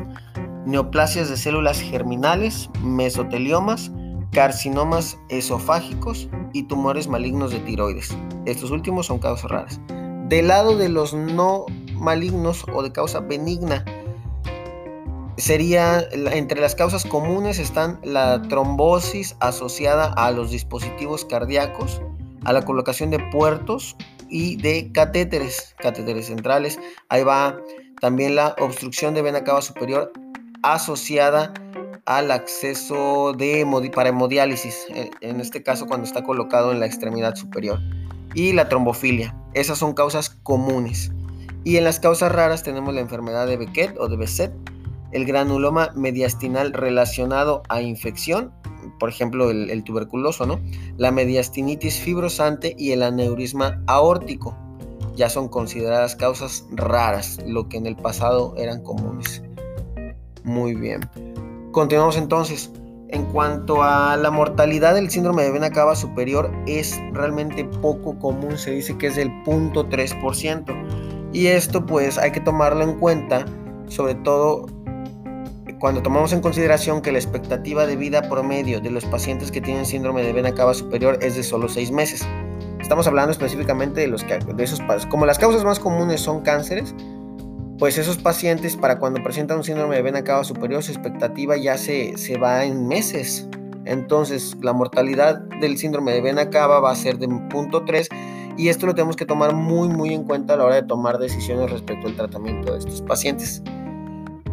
neoplasias 0.66 1.30
de 1.30 1.36
células 1.36 1.82
germinales, 1.82 2.70
mesoteliomas, 2.82 3.92
carcinomas 4.32 5.18
esofágicos 5.28 6.30
y 6.54 6.64
tumores 6.64 7.10
malignos 7.10 7.52
de 7.52 7.60
tiroides. 7.60 8.16
Estos 8.46 8.72
últimos 8.72 9.08
son 9.08 9.20
causas 9.20 9.52
raras. 9.52 9.82
Del 10.30 10.48
lado 10.48 10.78
de 10.78 10.88
los 10.88 11.14
no 11.14 11.66
malignos 11.96 12.64
o 12.74 12.82
de 12.82 12.94
causa 12.94 13.20
benigna, 13.20 13.84
sería 15.36 16.08
entre 16.14 16.62
las 16.62 16.76
causas 16.76 17.04
comunes 17.04 17.60
están 17.60 18.00
la 18.04 18.42
trombosis 18.44 19.36
asociada 19.42 20.14
a 20.14 20.32
los 20.32 20.50
dispositivos 20.50 21.26
cardíacos, 21.26 22.02
a 22.46 22.54
la 22.54 22.64
colocación 22.64 23.10
de 23.10 23.20
puertos 23.32 23.96
y 24.30 24.56
de 24.58 24.92
catéteres, 24.92 25.76
catéteres 25.78 26.28
centrales. 26.28 26.80
Ahí 27.10 27.24
va 27.24 27.58
también 28.00 28.36
la 28.36 28.56
obstrucción 28.60 29.14
de 29.14 29.22
vena 29.22 29.44
cava 29.44 29.62
superior 29.62 30.12
asociada 30.64 31.54
al 32.06 32.32
acceso 32.32 33.34
de 33.34 33.66
para 33.94 34.10
hemodiálisis, 34.10 34.88
en 35.22 35.40
este 35.40 35.64
caso 35.64 35.86
cuando 35.86 36.06
está 36.06 36.24
colocado 36.24 36.72
en 36.72 36.80
la 36.80 36.86
extremidad 36.86 37.36
superior, 37.36 37.80
y 38.34 38.54
la 38.54 38.70
trombofilia. 38.70 39.36
Esas 39.54 39.78
son 39.78 39.94
causas 39.94 40.30
comunes. 40.30 41.12
Y 41.64 41.78
en 41.78 41.84
las 41.84 42.00
causas 42.00 42.32
raras 42.32 42.64
tenemos 42.64 42.94
la 42.94 43.02
enfermedad 43.02 43.46
de 43.46 43.58
Beckett 43.58 43.98
o 44.00 44.08
de 44.08 44.18
Besset, 44.18 44.52
el 45.12 45.26
granuloma 45.26 45.92
mediastinal 45.96 46.74
relacionado 46.74 47.62
a 47.70 47.82
infección, 47.82 48.52
por 49.02 49.10
ejemplo 49.10 49.50
el, 49.50 49.84
tuberculoso, 49.84 50.46
¿no? 50.46 50.60
La 50.96 51.10
mediastinitis 51.12 51.96
fibrosante 51.96 52.76
y 52.78 52.92
el 52.92 53.02
aneurisma 53.02 53.82
aórtico. 53.88 54.56
Ya 55.16 55.28
son 55.28 55.48
consideradas 55.48 56.16
causas 56.16 56.68
raras, 56.70 57.40
lo 57.48 57.68
que 57.68 57.78
en 57.78 57.88
el 57.88 57.96
pasado 57.96 58.54
eran 58.58 58.84
comunes. 58.84 59.42
Muy 60.44 60.76
bien. 60.76 61.02
Continuamos 61.72 62.16
entonces. 62.16 62.72
En 63.10 63.26
cuanto 63.26 63.82
a 63.82 64.16
la 64.18 64.30
mortalidad 64.30 64.94
del 64.94 65.10
síndrome 65.10 65.42
de 65.42 65.52
vena 65.52 65.72
cava 65.72 65.96
superior, 65.96 66.52
es 66.68 67.02
realmente 67.12 67.66
poco 67.66 68.20
común, 68.20 68.56
se 68.60 68.70
dice 68.70 69.00
que 69.00 69.08
es 69.08 69.16
del 69.16 69.30
0.3%. 69.46 71.32
Y 71.34 71.48
esto 71.48 71.88
pues 71.88 72.20
hay 72.20 72.32
que 72.32 72.40
tomarlo 72.40 72.84
en 72.84 73.00
cuenta, 73.00 73.48
sobre 73.88 74.14
todo 74.14 74.68
cuando 75.82 76.04
tomamos 76.04 76.32
en 76.32 76.42
consideración 76.42 77.02
que 77.02 77.12
la 77.12 77.18
expectativa 77.18 77.88
de 77.88 77.96
vida 77.96 78.22
promedio 78.30 78.80
de 78.80 78.92
los 78.92 79.04
pacientes 79.06 79.52
que 79.52 79.62
tienen 79.62 79.88
síndrome 79.88 80.22
de 80.22 80.32
vena 80.32 80.54
cava 80.54 80.76
superior 80.76 81.18
es 81.24 81.36
de 81.36 81.42
solo 81.42 81.68
6 81.68 81.92
meses. 81.92 82.24
Estamos 82.80 83.08
hablando 83.08 83.32
específicamente 83.32 84.02
de, 84.02 84.08
los 84.08 84.24
que, 84.24 84.38
de 84.38 84.64
esos 84.64 84.80
Como 85.10 85.26
las 85.26 85.40
causas 85.40 85.64
más 85.64 85.80
comunes 85.80 86.22
son 86.22 86.42
cánceres, 86.42 86.94
pues 87.80 87.98
esos 87.98 88.20
pacientes 88.20 88.78
para 88.78 89.00
cuando 89.00 89.24
presentan 89.24 89.58
un 89.58 89.64
síndrome 89.64 89.96
de 89.96 90.04
vena 90.04 90.24
cava 90.24 90.44
superior, 90.44 90.84
su 90.84 90.92
expectativa 90.92 91.58
ya 91.58 91.80
se, 91.80 92.16
se 92.16 92.38
va 92.38 92.64
en 92.64 92.88
meses. 92.88 93.48
Entonces, 93.86 94.56
la 94.62 94.74
mortalidad 94.74 95.40
del 95.62 95.80
síndrome 95.80 96.12
de 96.12 96.22
vena 96.22 96.52
cava 96.52 96.80
va 96.80 96.92
a 96.92 96.96
ser 96.96 97.18
de 97.18 97.28
0.3 97.28 98.08
y 98.56 98.70
esto 98.70 98.86
lo 98.86 98.94
tenemos 98.94 99.16
que 99.16 99.26
tomar 99.26 99.56
muy 99.56 99.90
muy 99.90 100.14
en 100.14 100.26
cuenta 100.26 100.54
a 100.54 100.58
la 100.58 100.66
hora 100.66 100.76
de 100.76 100.84
tomar 100.84 101.18
decisiones 101.18 101.72
respecto 101.72 102.08
al 102.08 102.16
tratamiento 102.16 102.72
de 102.72 102.78
estos 102.78 103.02
pacientes. 103.02 103.64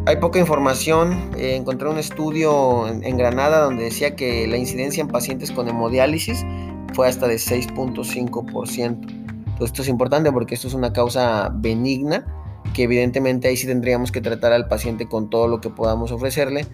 Hay 0.09 0.17
poca 0.17 0.39
información. 0.39 1.31
Eh, 1.37 1.55
encontré 1.55 1.87
un 1.87 1.99
estudio 1.99 2.89
en, 2.89 3.19
Granada 3.19 3.61
donde 3.61 3.85
decía 3.85 4.17
que 4.17 4.47
la 4.47 4.57
incidencia 4.57 5.03
en 5.03 5.09
pacientes 5.09 5.53
con 5.53 5.69
hemodiálisis 5.69 6.47
fue 6.95 7.09
hasta 7.09 7.29
de 7.29 7.35
6.5%. 7.35 9.63
esto 9.63 9.83
es 9.83 9.89
importante 9.89 10.33
porque 10.33 10.55
esto 10.55 10.67
es 10.67 10.73
una 10.73 10.95
causa 10.95 11.51
benigna 11.53 12.25
que 12.73 12.85
evidentemente 12.85 13.49
ahí 13.49 13.59
sí 13.59 13.67
tendríamos 13.67 14.11
que 14.11 14.23
tratar 14.23 14.55
al 14.55 14.67
paciente 14.67 15.07
con 15.07 15.29
todo 15.29 15.47
lo 15.47 15.61
que 15.61 15.69
podamos 15.69 16.11
ofrecerle 16.11 16.65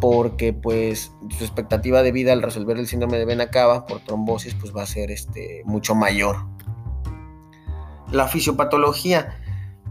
porque 0.00 0.52
pues 0.52 1.10
su 1.36 1.42
expectativa 1.42 2.04
de 2.04 2.12
vida 2.12 2.32
al 2.32 2.42
resolver 2.42 2.78
el 2.78 2.86
síndrome 2.86 3.18
de 3.18 3.24
vena 3.24 3.50
cava 3.50 3.86
por 3.86 4.04
trombosis 4.04 4.54
pues 4.54 4.72
va 4.72 4.82
a 4.82 4.86
ser 4.86 5.10
este, 5.10 5.62
mucho 5.64 5.96
mayor. 5.96 6.36
La 8.12 8.28
fisiopatología 8.28 9.36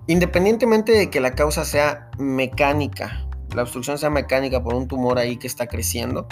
Independientemente 0.08 0.94
de 0.94 1.10
que 1.10 1.20
la 1.20 1.36
causa 1.36 1.66
sea 1.66 2.10
mecánica, 2.18 3.28
la 3.54 3.64
obstrucción 3.64 3.98
sea 3.98 4.10
mecánica 4.10 4.64
por 4.64 4.74
un 4.74 4.88
tumor 4.88 5.20
ahí 5.20 5.38
que 5.38 5.48
está 5.48 5.68
creciendo, 5.68 6.28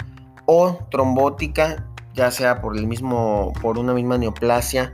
o 0.46 0.78
trombótica, 0.90 1.86
ya 2.14 2.30
sea 2.30 2.62
por 2.62 2.76
el 2.76 2.86
mismo, 2.86 3.52
por 3.60 3.78
una 3.78 3.92
misma 3.92 4.16
neoplasia, 4.16 4.92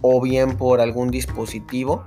o 0.00 0.20
bien 0.20 0.56
por 0.56 0.80
algún 0.80 1.10
dispositivo, 1.10 2.04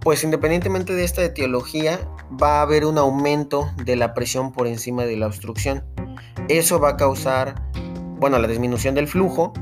pues 0.00 0.22
independientemente 0.22 0.92
de 0.92 1.04
esta 1.04 1.24
etiología, 1.24 1.98
va 2.40 2.58
a 2.58 2.62
haber 2.62 2.84
un 2.84 2.98
aumento 2.98 3.70
de 3.84 3.96
la 3.96 4.12
presión 4.12 4.52
por 4.52 4.66
encima 4.66 5.04
de 5.06 5.16
la 5.16 5.26
obstrucción. 5.26 5.82
Eso 6.48 6.78
va 6.78 6.90
a 6.90 6.96
causar, 6.98 7.54
bueno, 8.18 8.38
la 8.38 8.46
disminución 8.46 8.94
del 8.94 9.08
flujo 9.08 9.54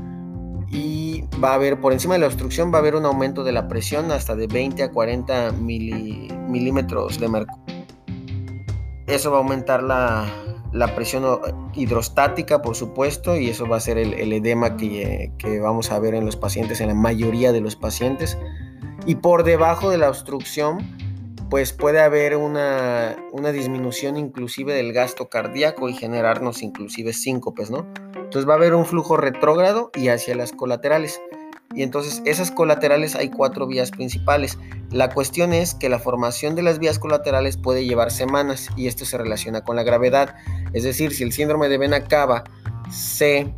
y 0.69 1.02
va 1.43 1.51
a 1.51 1.53
haber, 1.55 1.79
por 1.79 1.93
encima 1.93 2.15
de 2.15 2.21
la 2.21 2.27
obstrucción, 2.27 2.71
va 2.71 2.77
a 2.77 2.79
haber 2.81 2.95
un 2.95 3.05
aumento 3.05 3.43
de 3.43 3.51
la 3.51 3.67
presión 3.67 4.11
hasta 4.11 4.35
de 4.35 4.47
20 4.47 4.83
a 4.83 4.91
40 4.91 5.51
milímetros 5.53 7.19
de 7.19 7.29
mercurio. 7.29 7.63
Eso 9.07 9.31
va 9.31 9.37
a 9.37 9.39
aumentar 9.41 9.83
la, 9.83 10.25
presión 10.95 11.25
hidrostática, 11.73 12.61
por 12.61 12.75
supuesto, 12.75 13.35
y 13.35 13.49
eso 13.49 13.67
va 13.67 13.77
a 13.77 13.79
ser 13.79 13.97
el, 13.97 14.33
edema 14.33 14.77
que, 14.77 15.31
que, 15.37 15.59
vamos 15.59 15.91
a 15.91 15.99
ver 15.99 16.15
en 16.15 16.25
los 16.25 16.35
pacientes, 16.35 16.79
en 16.81 16.87
la 16.87 16.95
mayoría 16.95 17.51
de 17.51 17.61
los 17.61 17.75
pacientes. 17.75 18.37
Y 19.05 19.15
por 19.15 19.43
debajo 19.43 19.89
de 19.89 19.97
la 19.97 20.09
obstrucción, 20.09 20.79
pues 21.49 21.71
puede 21.71 21.99
haber 21.99 22.35
una, 22.35 23.15
una 23.31 23.51
disminución 23.51 24.17
inclusive 24.17 24.73
del 24.73 24.91
gasto 24.91 25.29
cardíaco 25.29 25.87
y 25.87 25.93
generarnos 25.93 26.63
inclusive 26.63 27.13
síncopes, 27.13 27.69
¿no? 27.69 27.85
Entonces 28.33 28.49
va 28.49 28.53
a 28.53 28.57
haber 28.57 28.73
un 28.73 28.87
flujo 28.87 29.15
retrógrado 29.15 29.91
y 29.93 30.07
hacia 30.07 30.33
las 30.33 30.53
colaterales. 30.53 31.21
Y 31.75 31.83
entonces 31.83 32.23
esas 32.25 32.49
colaterales 32.49 33.13
hay 33.15 33.29
cuatro 33.29 33.67
vías 33.67 33.91
principales. 33.91 34.57
La 34.89 35.11
cuestión 35.11 35.53
es 35.53 35.75
que 35.75 35.87
la 35.87 35.99
formación 35.99 36.55
de 36.55 36.63
las 36.63 36.79
vías 36.79 36.97
colaterales 36.97 37.57
puede 37.57 37.85
llevar 37.85 38.09
semanas 38.09 38.69
y 38.75 38.87
esto 38.87 39.05
se 39.05 39.19
relaciona 39.19 39.63
con 39.63 39.75
la 39.75 39.83
gravedad. 39.83 40.35
Es 40.73 40.81
decir, 40.81 41.13
si 41.13 41.21
el 41.21 41.31
síndrome 41.31 41.69
de 41.69 41.77
vena 41.77 42.05
cava 42.05 42.43
se 42.89 43.53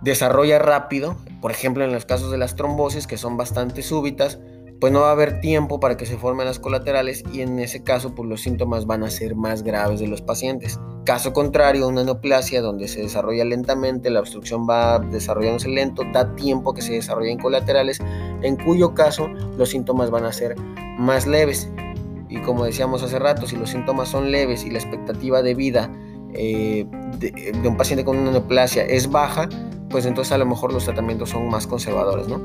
desarrolla 0.00 0.58
rápido, 0.58 1.18
por 1.42 1.50
ejemplo 1.50 1.84
en 1.84 1.92
los 1.92 2.06
casos 2.06 2.30
de 2.30 2.38
las 2.38 2.56
trombosis 2.56 3.06
que 3.06 3.18
son 3.18 3.36
bastante 3.36 3.82
súbitas, 3.82 4.38
pues 4.80 4.92
no 4.92 5.00
va 5.00 5.08
a 5.08 5.12
haber 5.12 5.40
tiempo 5.40 5.78
para 5.78 5.96
que 5.96 6.06
se 6.06 6.16
formen 6.16 6.46
las 6.46 6.58
colaterales 6.58 7.22
y 7.32 7.42
en 7.42 7.58
ese 7.58 7.84
caso 7.84 8.14
pues 8.14 8.28
los 8.28 8.40
síntomas 8.40 8.86
van 8.86 9.04
a 9.04 9.10
ser 9.10 9.36
más 9.36 9.62
graves 9.62 10.00
de 10.00 10.08
los 10.08 10.22
pacientes. 10.22 10.80
Caso 11.04 11.34
contrario, 11.34 11.86
una 11.86 12.02
neoplasia 12.02 12.62
donde 12.62 12.88
se 12.88 13.02
desarrolla 13.02 13.44
lentamente, 13.44 14.08
la 14.08 14.20
obstrucción 14.20 14.66
va 14.68 14.98
desarrollándose 14.98 15.68
lento, 15.68 16.02
da 16.12 16.34
tiempo 16.34 16.72
que 16.72 16.80
se 16.80 16.94
desarrollen 16.94 17.38
colaterales, 17.38 18.00
en 18.42 18.56
cuyo 18.56 18.94
caso 18.94 19.28
los 19.58 19.68
síntomas 19.68 20.10
van 20.10 20.24
a 20.24 20.32
ser 20.32 20.56
más 20.98 21.26
leves. 21.26 21.70
Y 22.30 22.40
como 22.40 22.64
decíamos 22.64 23.02
hace 23.02 23.18
rato, 23.18 23.46
si 23.46 23.56
los 23.56 23.70
síntomas 23.70 24.08
son 24.08 24.30
leves 24.30 24.64
y 24.64 24.70
la 24.70 24.78
expectativa 24.78 25.42
de 25.42 25.54
vida 25.54 25.92
eh, 26.32 26.86
de, 27.18 27.52
de 27.52 27.68
un 27.68 27.76
paciente 27.76 28.04
con 28.04 28.16
una 28.16 28.30
neoplasia 28.30 28.84
es 28.84 29.10
baja, 29.10 29.48
pues 29.90 30.06
entonces 30.06 30.32
a 30.32 30.38
lo 30.38 30.46
mejor 30.46 30.72
los 30.72 30.84
tratamientos 30.84 31.30
son 31.30 31.48
más 31.48 31.66
conservadores, 31.66 32.28
¿no? 32.28 32.42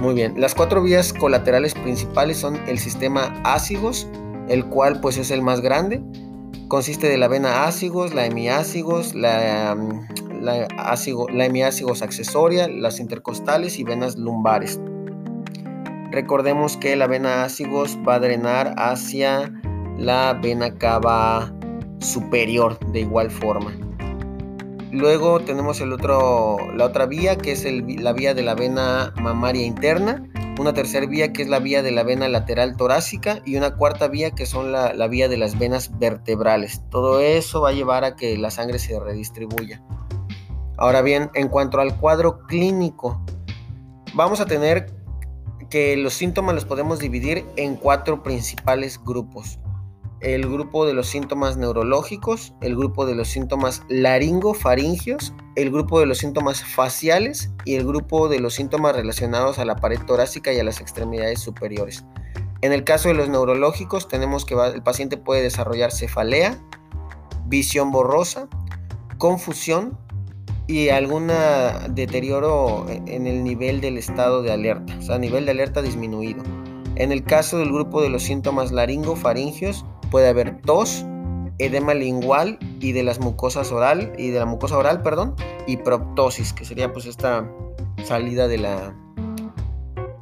Muy 0.00 0.14
bien, 0.14 0.40
las 0.40 0.54
cuatro 0.54 0.80
vías 0.80 1.12
colaterales 1.12 1.74
principales 1.74 2.36
son 2.36 2.56
el 2.68 2.78
sistema 2.78 3.40
ácigos, 3.44 4.06
el 4.48 4.64
cual 4.66 5.00
pues 5.00 5.18
es 5.18 5.32
el 5.32 5.42
más 5.42 5.60
grande. 5.60 6.00
Consiste 6.68 7.08
de 7.08 7.18
la 7.18 7.26
vena 7.26 7.64
ácigos, 7.64 8.14
la 8.14 8.26
hemiácigos, 8.26 9.16
la, 9.16 9.74
mm, 9.74 10.40
la, 10.40 10.68
la 10.68 11.44
hemiácigos 11.44 12.02
accesoria, 12.02 12.68
las 12.68 13.00
intercostales 13.00 13.80
y 13.80 13.84
venas 13.84 14.16
lumbares. 14.16 14.80
Recordemos 16.12 16.76
que 16.76 16.94
la 16.94 17.08
vena 17.08 17.42
ácigos 17.42 17.98
va 18.06 18.14
a 18.14 18.20
drenar 18.20 18.74
hacia 18.78 19.52
la 19.98 20.32
vena 20.32 20.78
cava 20.78 21.52
superior 21.98 22.78
de 22.92 23.00
igual 23.00 23.32
forma. 23.32 23.87
Luego 24.90 25.40
tenemos 25.40 25.80
el 25.82 25.92
otro, 25.92 26.56
la 26.74 26.86
otra 26.86 27.04
vía 27.04 27.36
que 27.36 27.52
es 27.52 27.66
la 27.70 28.12
vía 28.14 28.32
de 28.32 28.42
la 28.42 28.54
vena 28.54 29.12
mamaria 29.20 29.66
interna, 29.66 30.26
una 30.58 30.72
tercera 30.72 31.06
vía 31.06 31.30
que 31.32 31.42
es 31.42 31.48
la 31.48 31.58
vía 31.58 31.82
de 31.82 31.90
la 31.90 32.04
vena 32.04 32.26
lateral 32.28 32.74
torácica 32.76 33.42
y 33.44 33.56
una 33.56 33.76
cuarta 33.76 34.08
vía 34.08 34.30
que 34.30 34.46
son 34.46 34.72
la, 34.72 34.94
la 34.94 35.06
vía 35.06 35.28
de 35.28 35.36
las 35.36 35.58
venas 35.58 35.98
vertebrales. 35.98 36.82
Todo 36.90 37.20
eso 37.20 37.60
va 37.60 37.68
a 37.68 37.72
llevar 37.72 38.04
a 38.04 38.16
que 38.16 38.38
la 38.38 38.50
sangre 38.50 38.78
se 38.78 38.98
redistribuya. 38.98 39.82
Ahora 40.78 41.02
bien, 41.02 41.30
en 41.34 41.48
cuanto 41.48 41.80
al 41.80 41.98
cuadro 41.98 42.46
clínico, 42.46 43.20
vamos 44.14 44.40
a 44.40 44.46
tener 44.46 44.94
que 45.68 45.98
los 45.98 46.14
síntomas 46.14 46.54
los 46.54 46.64
podemos 46.64 46.98
dividir 46.98 47.44
en 47.56 47.76
cuatro 47.76 48.22
principales 48.22 48.98
grupos 49.04 49.58
el 50.20 50.48
grupo 50.48 50.84
de 50.84 50.94
los 50.94 51.06
síntomas 51.06 51.56
neurológicos, 51.56 52.54
el 52.60 52.76
grupo 52.76 53.06
de 53.06 53.14
los 53.14 53.28
síntomas 53.28 53.82
laringofaringios, 53.88 55.32
el 55.54 55.70
grupo 55.70 56.00
de 56.00 56.06
los 56.06 56.18
síntomas 56.18 56.64
faciales 56.64 57.52
y 57.64 57.76
el 57.76 57.86
grupo 57.86 58.28
de 58.28 58.40
los 58.40 58.54
síntomas 58.54 58.96
relacionados 58.96 59.58
a 59.58 59.64
la 59.64 59.76
pared 59.76 60.00
torácica 60.06 60.52
y 60.52 60.58
a 60.58 60.64
las 60.64 60.80
extremidades 60.80 61.40
superiores. 61.40 62.04
En 62.60 62.72
el 62.72 62.82
caso 62.82 63.08
de 63.08 63.14
los 63.14 63.28
neurológicos 63.28 64.08
tenemos 64.08 64.44
que 64.44 64.54
el 64.54 64.82
paciente 64.82 65.16
puede 65.16 65.42
desarrollar 65.42 65.92
cefalea, 65.92 66.58
visión 67.46 67.92
borrosa, 67.92 68.48
confusión 69.18 69.96
y 70.66 70.88
algún 70.88 71.30
deterioro 71.90 72.86
en 72.88 73.26
el 73.26 73.44
nivel 73.44 73.80
del 73.80 73.96
estado 73.96 74.42
de 74.42 74.52
alerta, 74.52 74.96
o 74.98 75.02
sea, 75.02 75.18
nivel 75.18 75.44
de 75.44 75.52
alerta 75.52 75.80
disminuido. 75.80 76.42
En 76.96 77.12
el 77.12 77.22
caso 77.22 77.58
del 77.58 77.72
grupo 77.72 78.02
de 78.02 78.08
los 78.08 78.24
síntomas 78.24 78.72
laringofaringios, 78.72 79.86
puede 80.10 80.28
haber 80.28 80.60
tos, 80.62 81.04
edema 81.58 81.94
lingual 81.94 82.58
y 82.80 82.92
de 82.92 83.02
las 83.02 83.20
mucosas 83.20 83.72
oral 83.72 84.12
y 84.16 84.30
de 84.30 84.38
la 84.38 84.46
mucosa 84.46 84.76
oral, 84.76 85.02
perdón, 85.02 85.34
y 85.66 85.76
proptosis, 85.76 86.52
que 86.52 86.64
sería 86.64 86.92
pues 86.92 87.06
esta 87.06 87.48
salida 88.04 88.48
de 88.48 88.58
la 88.58 88.94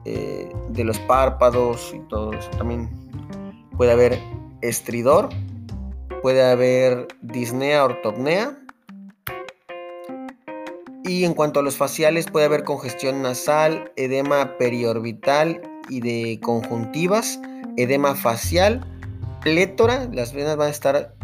eh, 0.05 0.49
de 0.69 0.85
los 0.85 0.99
párpados 1.01 1.93
y 1.93 1.99
todo 2.09 2.33
eso. 2.33 2.49
También 2.51 2.89
puede 3.77 3.91
haber 3.91 4.21
estridor, 4.61 5.29
puede 6.23 6.49
haber 6.49 7.09
disnea 7.23 7.85
ortopnea. 7.85 8.57
Y 11.03 11.25
en 11.25 11.35
cuanto 11.35 11.61
a 11.61 11.63
los 11.65 11.77
faciales, 11.77 12.27
puede 12.27 12.47
haber 12.47 12.63
congestión 12.63 13.23
nasal, 13.23 13.93
edema 13.97 14.57
periorbital 14.59 15.61
y 15.89 16.01
de 16.01 16.41
conjuntivas, 16.41 17.41
edema 17.77 18.15
facial, 18.15 18.85
plétora, 19.47 20.09
las 20.13 20.33
venas 20.33 20.57
van 20.57 20.67
a 20.67 20.71
estar 20.73 21.15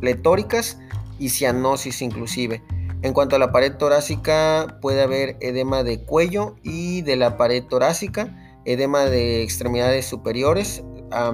pletóricas 0.00 0.80
y 1.20 1.28
cianosis 1.28 2.02
inclusive. 2.02 2.64
En 3.02 3.12
cuanto 3.12 3.36
a 3.36 3.38
la 3.38 3.52
pared 3.52 3.76
torácica, 3.76 4.78
puede 4.82 5.02
haber 5.02 5.36
edema 5.38 5.84
de 5.84 6.02
cuello 6.02 6.56
y 6.64 7.02
de 7.02 7.14
la 7.14 7.36
pared 7.36 7.62
torácica, 7.62 8.60
edema 8.64 9.04
de 9.04 9.44
extremidades 9.44 10.04
superiores, 10.04 10.82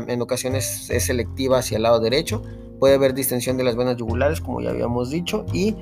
en 0.07 0.21
ocasiones 0.21 0.91
es 0.91 1.07
selectiva 1.07 1.61
hacia 1.61 1.79
el 1.79 1.85
lado 1.85 2.01
derecho, 2.01 2.43
puede 2.81 2.97
haber 2.97 3.15
distensión 3.15 3.57
de 3.57 3.65
las 3.65 3.75
venas 3.75 3.97
yugulares, 3.97 4.43
como 4.43 4.61
ya 4.61 4.71
habíamos 4.71 5.09
dicho, 5.09 5.47
y 5.55 5.75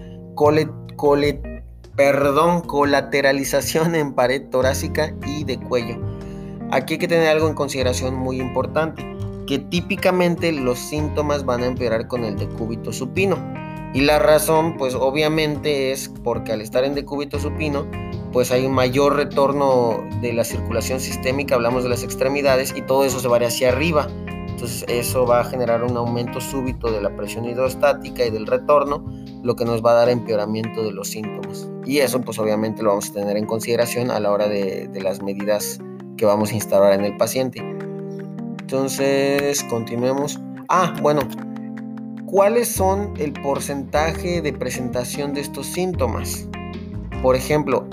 perdón, 1.96 2.60
colateralización 2.60 3.96
en 3.96 4.14
pared 4.14 4.48
torácica 4.50 5.16
y 5.26 5.42
de 5.42 5.58
cuello. 5.58 5.96
Aquí 6.70 6.94
hay 6.94 7.00
que 7.00 7.08
tener 7.08 7.26
algo 7.26 7.48
en 7.48 7.54
consideración 7.54 8.14
muy 8.14 8.40
importante 8.40 9.04
que 9.46 9.58
típicamente 9.58 10.52
los 10.52 10.78
síntomas 10.78 11.44
van 11.44 11.62
a 11.62 11.66
empeorar 11.66 12.08
con 12.08 12.24
el 12.24 12.36
decúbito 12.36 12.92
supino. 12.92 13.36
Y 13.94 14.00
la 14.00 14.18
razón, 14.18 14.76
pues 14.78 14.94
obviamente 14.94 15.92
es 15.92 16.10
porque 16.24 16.52
al 16.52 16.62
estar 16.62 16.84
en 16.84 16.94
decúbito 16.94 17.38
supino, 17.38 17.86
pues 18.32 18.50
hay 18.50 18.64
un 18.64 18.72
mayor 18.72 19.16
retorno 19.16 20.02
de 20.22 20.32
la 20.32 20.44
circulación 20.44 20.98
sistémica, 20.98 21.54
hablamos 21.54 21.82
de 21.82 21.90
las 21.90 22.02
extremidades, 22.02 22.74
y 22.74 22.82
todo 22.82 23.04
eso 23.04 23.20
se 23.20 23.28
va 23.28 23.36
hacia 23.36 23.68
arriba. 23.68 24.08
Entonces 24.48 24.84
eso 24.88 25.26
va 25.26 25.40
a 25.40 25.44
generar 25.44 25.82
un 25.82 25.96
aumento 25.96 26.40
súbito 26.40 26.90
de 26.90 27.02
la 27.02 27.14
presión 27.16 27.44
hidrostática 27.44 28.24
y 28.24 28.30
del 28.30 28.46
retorno, 28.46 29.04
lo 29.42 29.56
que 29.56 29.64
nos 29.64 29.84
va 29.84 29.90
a 29.90 29.94
dar 29.94 30.08
empeoramiento 30.08 30.82
de 30.82 30.92
los 30.92 31.08
síntomas. 31.08 31.68
Y 31.84 31.98
eso 31.98 32.20
pues 32.20 32.38
obviamente 32.38 32.82
lo 32.82 32.90
vamos 32.90 33.10
a 33.10 33.14
tener 33.14 33.36
en 33.36 33.44
consideración 33.44 34.10
a 34.10 34.20
la 34.20 34.30
hora 34.30 34.48
de, 34.48 34.88
de 34.88 35.00
las 35.02 35.20
medidas 35.20 35.80
que 36.16 36.24
vamos 36.26 36.52
a 36.52 36.54
instaurar 36.54 36.92
en 36.92 37.04
el 37.04 37.16
paciente. 37.16 37.60
Entonces, 38.72 39.62
continuemos. 39.64 40.40
Ah, 40.66 40.94
bueno, 41.02 41.20
¿cuáles 42.24 42.68
son 42.68 43.12
el 43.18 43.34
porcentaje 43.34 44.40
de 44.40 44.54
presentación 44.54 45.34
de 45.34 45.42
estos 45.42 45.66
síntomas? 45.66 46.48
Por 47.22 47.36
ejemplo, 47.36 47.86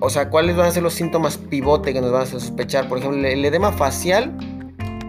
o 0.00 0.10
sea, 0.10 0.28
¿cuáles 0.28 0.56
van 0.56 0.66
a 0.66 0.72
ser 0.72 0.82
los 0.82 0.92
síntomas 0.92 1.38
pivote 1.38 1.94
que 1.94 2.02
nos 2.02 2.12
van 2.12 2.24
a 2.24 2.26
sospechar? 2.26 2.86
Por 2.86 2.98
ejemplo, 2.98 3.26
el 3.26 3.42
edema 3.46 3.72
facial 3.72 4.36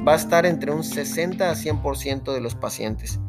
va 0.08 0.13
a 0.13 0.15
estar 0.15 0.45
entre 0.45 0.71
un 0.71 0.86
60 0.86 1.51
a 1.51 1.55
100% 1.55 2.34
de 2.34 2.39
los 2.39 2.55
pacientes. 2.55 3.19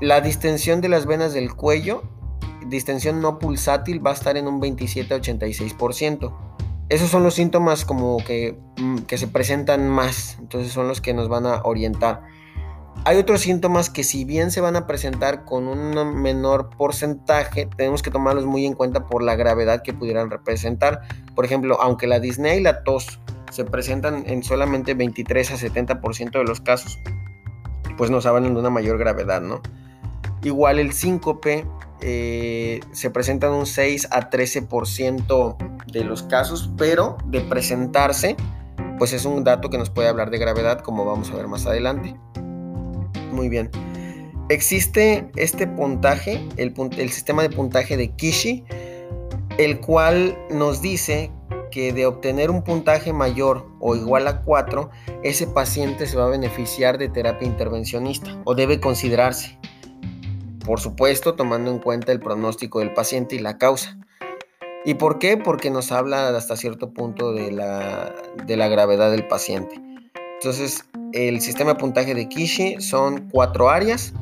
La 0.00 0.20
distensión 0.20 0.80
de 0.80 0.90
las 0.90 1.06
venas 1.06 1.32
del 1.32 1.56
cuello, 1.56 2.04
distensión 2.68 3.20
no 3.20 3.40
pulsátil, 3.40 4.06
va 4.06 4.10
a 4.10 4.14
estar 4.14 4.36
en 4.36 4.46
un 4.46 4.60
27 4.60 5.12
a 5.12 5.16
86% 5.16 6.50
esos 6.90 7.08
son 7.08 7.22
los 7.22 7.34
síntomas 7.34 7.84
como 7.84 8.18
mm, 8.18 8.98
que, 9.06 9.18
se 9.18 9.28
presentan 9.28 9.88
más, 9.88 10.36
entonces 10.40 10.72
son 10.72 10.88
los 10.88 11.00
que 11.00 11.14
nos 11.14 11.28
van 11.28 11.46
a 11.46 11.62
orientar. 11.62 12.22
Hay 13.04 13.16
otros 13.16 13.40
síntomas 13.40 13.88
que 13.88 14.02
si 14.02 14.24
bien 14.24 14.50
se 14.50 14.60
van 14.60 14.76
a 14.76 14.86
presentar 14.86 15.44
con 15.44 15.68
un 15.68 16.20
menor 16.20 16.68
porcentaje, 16.76 17.66
tenemos 17.76 18.02
que 18.02 18.10
tomarlos 18.10 18.44
muy 18.44 18.66
en 18.66 18.74
cuenta 18.74 19.06
por 19.06 19.22
la 19.22 19.36
gravedad 19.36 19.82
que 19.82 19.94
pudieran 19.94 20.30
representar. 20.30 21.02
Por 21.34 21.44
ejemplo, 21.44 21.80
aunque 21.80 22.08
la 22.08 22.20
disnea 22.20 22.56
y 22.56 22.60
la 22.60 22.82
tos 22.82 23.20
se 23.52 23.64
presentan 23.64 24.24
en 24.26 24.42
solamente 24.42 24.94
23 24.94 25.52
a 25.52 25.56
70% 25.56 26.32
de 26.32 26.44
los 26.44 26.60
casos, 26.60 26.98
pues 27.96 28.10
nos 28.10 28.26
hablan 28.26 28.52
de 28.52 28.60
una 28.60 28.70
mayor 28.70 28.98
gravedad, 28.98 29.40
¿no? 29.40 29.62
Igual 30.42 30.78
el 30.78 30.92
síncope 30.92 31.66
eh, 32.00 32.80
se 32.92 33.10
presentan 33.10 33.52
un 33.52 33.66
6 33.66 34.08
a 34.10 34.30
13% 34.30 35.56
de 35.92 36.04
los 36.04 36.22
casos, 36.22 36.70
pero 36.78 37.18
de 37.26 37.40
presentarse, 37.42 38.36
pues 38.98 39.12
es 39.12 39.24
un 39.24 39.44
dato 39.44 39.68
que 39.68 39.76
nos 39.76 39.90
puede 39.90 40.08
hablar 40.08 40.30
de 40.30 40.38
gravedad, 40.38 40.80
como 40.80 41.04
vamos 41.04 41.30
a 41.30 41.34
ver 41.34 41.46
más 41.46 41.66
adelante. 41.66 42.16
Muy 43.32 43.48
bien. 43.48 43.70
Existe 44.48 45.30
este 45.36 45.66
puntaje, 45.66 46.48
el, 46.56 46.74
el 46.96 47.10
sistema 47.10 47.42
de 47.42 47.50
puntaje 47.50 47.96
de 47.96 48.08
Kishi, 48.08 48.64
el 49.58 49.80
cual 49.80 50.36
nos 50.50 50.80
dice 50.80 51.30
que 51.70 51.92
de 51.92 52.06
obtener 52.06 52.50
un 52.50 52.64
puntaje 52.64 53.12
mayor 53.12 53.68
o 53.78 53.94
igual 53.94 54.26
a 54.26 54.42
4, 54.42 54.90
ese 55.22 55.46
paciente 55.46 56.06
se 56.06 56.16
va 56.16 56.24
a 56.24 56.28
beneficiar 56.28 56.98
de 56.98 57.08
terapia 57.08 57.46
intervencionista 57.46 58.40
o 58.44 58.54
debe 58.54 58.80
considerarse 58.80 59.58
por 60.64 60.80
supuesto 60.80 61.34
tomando 61.34 61.70
en 61.70 61.78
cuenta 61.78 62.12
el 62.12 62.20
pronóstico 62.20 62.80
del 62.80 62.92
paciente 62.92 63.36
y 63.36 63.38
la 63.38 63.58
causa. 63.58 63.98
¿Y 64.84 64.94
por 64.94 65.18
qué? 65.18 65.36
Porque 65.36 65.70
nos 65.70 65.92
habla 65.92 66.28
hasta 66.28 66.56
cierto 66.56 66.92
punto 66.92 67.32
de 67.32 67.52
la, 67.52 68.14
gravedad 68.68 69.10
del 69.10 69.26
paciente. 69.26 69.80
Entonces, 70.34 70.86
el 71.12 71.40
sistema 71.40 71.74
de 71.74 71.78
puntaje 71.78 72.14
de 72.14 72.28
Kishi 72.28 72.80
son 72.80 73.28
cuatro 73.30 73.68
áreas. 73.68 74.14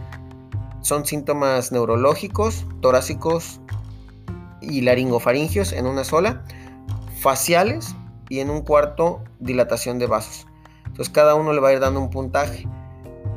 Son 0.80 1.06
síntomas 1.06 1.70
neurológicos, 1.70 2.66
torácicos 2.80 3.60
y 4.60 4.80
laringofaringios 4.80 5.72
en 5.72 5.86
una 5.86 6.02
sola, 6.02 6.44
faciales 7.20 7.94
y 8.28 8.40
en 8.40 8.50
un 8.50 8.62
cuarto 8.62 9.22
dilatación 9.38 9.98
de 9.98 10.06
vasos. 10.06 10.46
Entonces, 10.86 11.10
cada 11.10 11.36
uno 11.36 11.52
le 11.52 11.60
va 11.60 11.68
a 11.68 11.72
ir 11.74 11.80
dando 11.80 12.00
un 12.00 12.10
puntaje. 12.10 12.66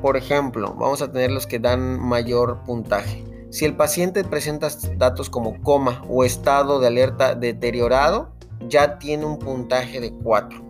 Por 0.02 0.18
ejemplo, 0.18 0.74
vamos 0.78 1.02
a 1.02 1.12
tener 1.12 1.32
los 1.32 1.46
que 1.46 1.60
dan 1.60 2.00
mayor 2.00 2.64
puntaje. 2.66 3.24
Si 3.52 3.66
el 3.66 3.76
paciente 3.76 4.24
presenta 4.24 4.70
datos 4.98 5.30
como 5.30 5.62
coma 5.62 6.04
o 6.10 6.24
estado 6.24 6.80
de 6.80 6.88
alerta 6.88 7.36
deteriorado, 7.36 8.32
ya 8.68 8.98
tiene 8.98 9.26
un 9.26 9.38
puntaje 9.38 10.00
de 10.00 10.12
4. 10.12 10.62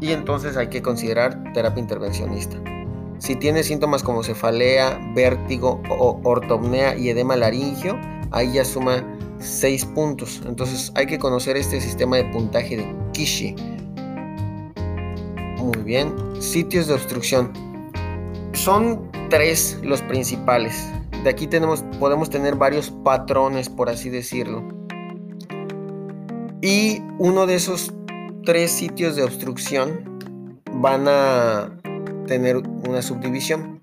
Y 0.00 0.12
entonces 0.12 0.56
hay 0.56 0.68
que 0.68 0.82
considerar 0.82 1.52
terapia 1.52 1.80
intervencionista. 1.80 2.56
Si 3.18 3.36
tiene 3.36 3.62
síntomas 3.62 4.02
como 4.02 4.22
cefalea, 4.22 4.98
vértigo, 5.14 5.80
o 5.90 6.18
ortopnea 6.24 6.96
y 6.96 7.10
edema 7.10 7.36
laringio, 7.36 8.00
ahí 8.30 8.54
ya 8.54 8.64
suma 8.64 9.04
6 9.38 9.84
puntos. 9.86 10.42
Entonces 10.46 10.90
hay 10.94 11.06
que 11.06 11.18
conocer 11.18 11.56
este 11.56 11.80
sistema 11.80 12.16
de 12.16 12.24
puntaje 12.24 12.78
de 12.78 12.96
Kishi 13.12 13.54
muy 15.60 15.82
bien. 15.82 16.14
Sitios 16.40 16.86
de 16.86 16.94
obstrucción. 16.94 17.52
Son 18.52 19.10
tres 19.28 19.78
los 19.82 20.02
principales. 20.02 20.88
De 21.22 21.30
aquí 21.30 21.46
tenemos, 21.46 21.82
podemos 21.98 22.30
tener 22.30 22.56
varios 22.56 22.90
patrones, 22.90 23.68
por 23.68 23.88
así 23.88 24.10
decirlo. 24.10 24.66
Y 26.62 27.02
uno 27.18 27.46
de 27.46 27.54
esos 27.54 27.92
tres 28.44 28.70
sitios 28.70 29.16
de 29.16 29.22
obstrucción 29.22 30.18
van 30.72 31.06
a 31.08 31.78
tener 32.26 32.56
una 32.56 33.02
subdivisión. 33.02 33.80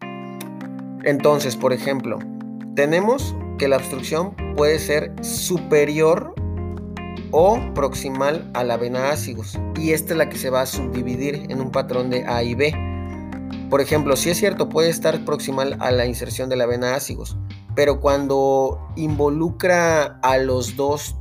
Entonces, 1.03 1.55
por 1.55 1.73
ejemplo, 1.73 2.19
tenemos 2.75 3.35
que 3.57 3.67
la 3.67 3.77
obstrucción 3.77 4.35
puede 4.55 4.79
ser 4.79 5.13
superior 5.21 6.33
o 7.31 7.59
proximal 7.73 8.49
a 8.53 8.63
la 8.63 8.77
vena 8.77 9.09
ácigos 9.09 9.57
y 9.75 9.91
esta 9.91 10.13
es 10.13 10.17
la 10.17 10.29
que 10.29 10.37
se 10.37 10.49
va 10.49 10.61
a 10.61 10.65
subdividir 10.65 11.45
en 11.49 11.61
un 11.61 11.71
patrón 11.71 12.09
de 12.09 12.25
A 12.25 12.43
y 12.43 12.55
B. 12.55 12.73
Por 13.69 13.81
ejemplo, 13.81 14.15
si 14.15 14.29
es 14.29 14.37
cierto, 14.37 14.69
puede 14.69 14.89
estar 14.89 15.25
proximal 15.25 15.77
a 15.79 15.91
la 15.91 16.05
inserción 16.05 16.49
de 16.49 16.55
la 16.55 16.65
vena 16.65 16.95
ácigos, 16.95 17.37
pero 17.75 17.99
cuando 17.99 18.79
involucra 18.95 20.19
a 20.21 20.37
los 20.37 20.75
dos 20.75 21.15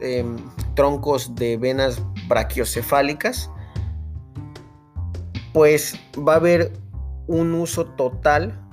em, 0.00 0.36
troncos 0.74 1.34
de 1.34 1.56
venas 1.56 2.00
brachiocefálicas, 2.28 3.50
pues 5.52 5.98
va 6.16 6.34
a 6.34 6.36
haber 6.36 6.72
un 7.26 7.54
uso 7.54 7.84
total 7.84 8.64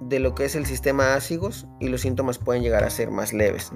de 0.00 0.20
lo 0.20 0.34
que 0.34 0.44
es 0.44 0.56
el 0.56 0.66
sistema 0.66 1.14
ácigos 1.14 1.66
y 1.80 1.88
los 1.88 2.00
síntomas 2.00 2.38
pueden 2.38 2.62
llegar 2.62 2.84
a 2.84 2.90
ser 2.90 3.10
más 3.10 3.32
leves. 3.32 3.70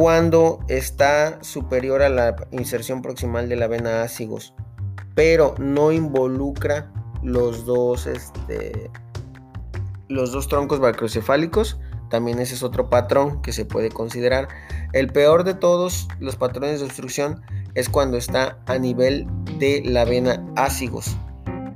Cuando 0.00 0.60
está 0.68 1.44
superior 1.44 2.00
a 2.00 2.08
la 2.08 2.34
inserción 2.52 3.02
proximal 3.02 3.50
de 3.50 3.56
la 3.56 3.66
vena 3.66 4.00
ácigos, 4.00 4.54
pero 5.14 5.54
no 5.58 5.92
involucra 5.92 6.90
los 7.22 7.66
dos, 7.66 8.06
este, 8.06 8.90
los 10.08 10.32
dos 10.32 10.48
troncos 10.48 10.80
brachiocefálicos, 10.80 11.78
también 12.08 12.38
ese 12.38 12.54
es 12.54 12.62
otro 12.62 12.88
patrón 12.88 13.42
que 13.42 13.52
se 13.52 13.66
puede 13.66 13.90
considerar. 13.90 14.48
El 14.94 15.08
peor 15.12 15.44
de 15.44 15.52
todos 15.52 16.08
los 16.18 16.34
patrones 16.34 16.80
de 16.80 16.86
obstrucción 16.86 17.42
es 17.74 17.90
cuando 17.90 18.16
está 18.16 18.58
a 18.64 18.78
nivel 18.78 19.26
de 19.58 19.82
la 19.84 20.06
vena 20.06 20.42
ácigos. 20.56 21.14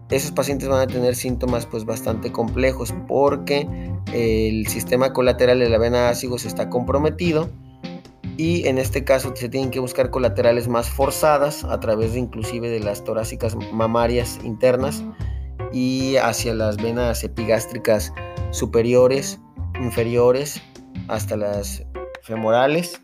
Esos 0.08 0.30
pacientes 0.32 0.70
van 0.70 0.80
a 0.80 0.86
tener 0.90 1.14
síntomas 1.14 1.66
pues 1.66 1.84
bastante 1.84 2.32
complejos 2.32 2.94
porque 3.06 3.68
el 4.14 4.66
sistema 4.66 5.12
colateral 5.12 5.58
de 5.58 5.68
la 5.68 5.76
vena 5.76 6.08
ácigos 6.08 6.46
está 6.46 6.70
comprometido 6.70 7.50
y 8.36 8.66
en 8.66 8.78
este 8.78 9.04
caso 9.04 9.34
se 9.34 9.48
tienen 9.48 9.70
que 9.70 9.80
buscar 9.80 10.10
colaterales 10.10 10.68
más 10.68 10.88
forzadas 10.88 11.64
a 11.64 11.78
través 11.80 12.14
de 12.14 12.20
inclusive 12.20 12.68
de 12.68 12.80
las 12.80 13.04
torácicas 13.04 13.56
mamarias 13.72 14.38
internas 14.42 15.04
y 15.72 16.16
hacia 16.16 16.54
las 16.54 16.76
venas 16.76 17.24
epigástricas 17.24 18.12
superiores, 18.50 19.40
inferiores, 19.80 20.62
hasta 21.08 21.36
las 21.36 21.84
femorales, 22.22 23.00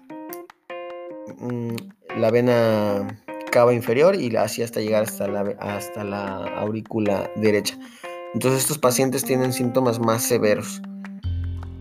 mm, 1.38 1.74
la 2.16 2.30
vena 2.30 3.20
cava 3.50 3.74
inferior 3.74 4.14
y 4.14 4.34
así 4.36 4.62
hasta 4.62 4.80
llegar 4.80 5.02
hasta 5.02 5.26
la, 5.26 5.40
hasta 5.58 6.04
la 6.04 6.44
aurícula 6.56 7.30
derecha. 7.36 7.76
Entonces 8.32 8.62
estos 8.62 8.78
pacientes 8.78 9.24
tienen 9.24 9.52
síntomas 9.52 9.98
más 9.98 10.22
severos. 10.22 10.80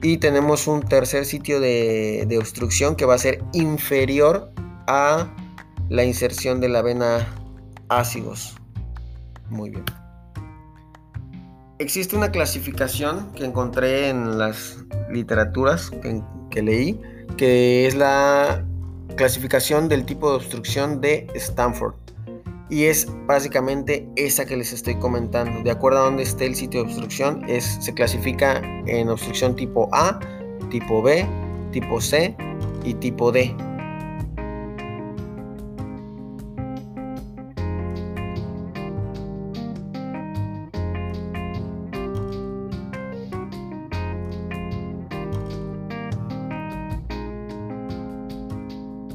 Y 0.01 0.17
tenemos 0.17 0.67
un 0.67 0.81
tercer 0.81 1.25
sitio 1.25 1.59
de, 1.59 2.37
obstrucción 2.39 2.95
que 2.95 3.05
va 3.05 3.15
a 3.15 3.17
ser 3.17 3.43
inferior 3.53 4.51
a 4.87 5.27
la 5.89 6.03
inserción 6.05 6.61
de 6.61 6.69
la 6.69 6.81
vena 6.81 7.27
ácigos. 7.89 8.55
Muy 9.49 9.71
bien. 9.71 9.83
Existe 11.79 12.15
una 12.15 12.31
clasificación 12.31 13.31
que 13.33 13.45
encontré 13.45 14.09
en 14.09 14.37
las 14.37 14.77
literaturas 15.11 15.91
que, 16.49 16.61
leí, 16.61 17.01
que 17.37 17.87
es 17.87 17.95
la 17.95 18.65
clasificación 19.15 19.89
del 19.89 20.05
tipo 20.05 20.29
de 20.29 20.37
obstrucción 20.37 21.01
de 21.01 21.27
Stanford. 21.35 21.95
Y 22.71 22.85
es 22.85 23.07
básicamente 23.25 24.07
esa 24.15 24.45
que 24.45 24.55
les 24.55 24.71
estoy 24.73 24.95
comentando. 24.95 25.63
De 25.63 25.71
acuerdo 25.71 25.99
a 25.99 26.03
dónde 26.03 26.21
esté 26.21 26.45
el 26.45 26.55
sitio 26.55 26.83
de 26.83 26.87
obstrucción, 26.87 27.43
es, 27.49 27.77
se 27.81 27.93
clasifica 27.95 28.61
en 28.85 29.09
obstrucción 29.09 29.55
tipo 29.55 29.89
A, 29.91 30.19
tipo 30.69 31.01
B, 31.01 31.25
tipo 31.71 31.99
C 31.99 32.35
y 32.83 32.93
tipo 32.93 33.31
D. 33.31 33.55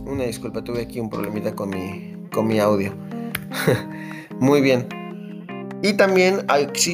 Una 0.07 0.25
disculpa, 0.25 0.63
tuve 0.63 0.83
aquí 0.83 0.99
un 0.99 1.09
problemita 1.09 1.55
con 1.55 1.71
mi, 1.71 2.17
con 2.33 2.49
mi 2.49 2.59
audio. 2.59 2.93
Muy 4.41 4.61
bien. 4.61 4.89
Y 5.83 5.95
también 5.95 6.47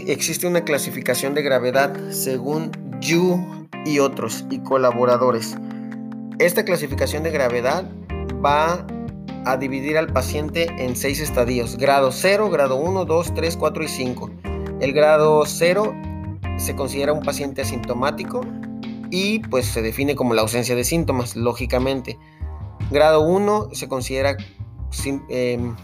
existe 0.06 0.46
una 0.46 0.64
clasificación 0.64 1.34
de 1.34 1.42
gravedad 1.42 1.96
según 2.10 2.72
Yu 3.00 3.68
y 3.84 4.00
otros 4.00 4.44
y 4.50 4.58
colaboradores. 4.60 5.56
Esta 6.38 6.64
clasificación 6.64 7.22
de 7.22 7.30
gravedad 7.30 7.84
va 8.44 8.86
a 9.44 9.56
dividir 9.56 9.96
al 9.96 10.12
paciente 10.12 10.68
en 10.78 10.96
seis 10.96 11.20
estadios. 11.20 11.76
Grado 11.76 12.12
0, 12.12 12.50
grado 12.50 12.76
1, 12.76 13.04
2, 13.04 13.34
3, 13.34 13.56
4 13.56 13.84
y 13.84 13.88
5. 13.88 14.30
El 14.80 14.92
grado 14.92 15.44
0 15.46 15.94
se 16.56 16.74
considera 16.74 17.12
un 17.12 17.22
paciente 17.22 17.62
asintomático 17.62 18.42
y 19.10 19.40
pues 19.40 19.66
se 19.66 19.82
define 19.82 20.14
como 20.14 20.34
la 20.34 20.42
ausencia 20.42 20.74
de 20.74 20.84
síntomas, 20.84 21.36
lógicamente. 21.36 22.18
Grado 22.90 23.22
1 23.22 23.68
se 23.72 23.88
considera 23.88 24.36
em, 25.28 25.76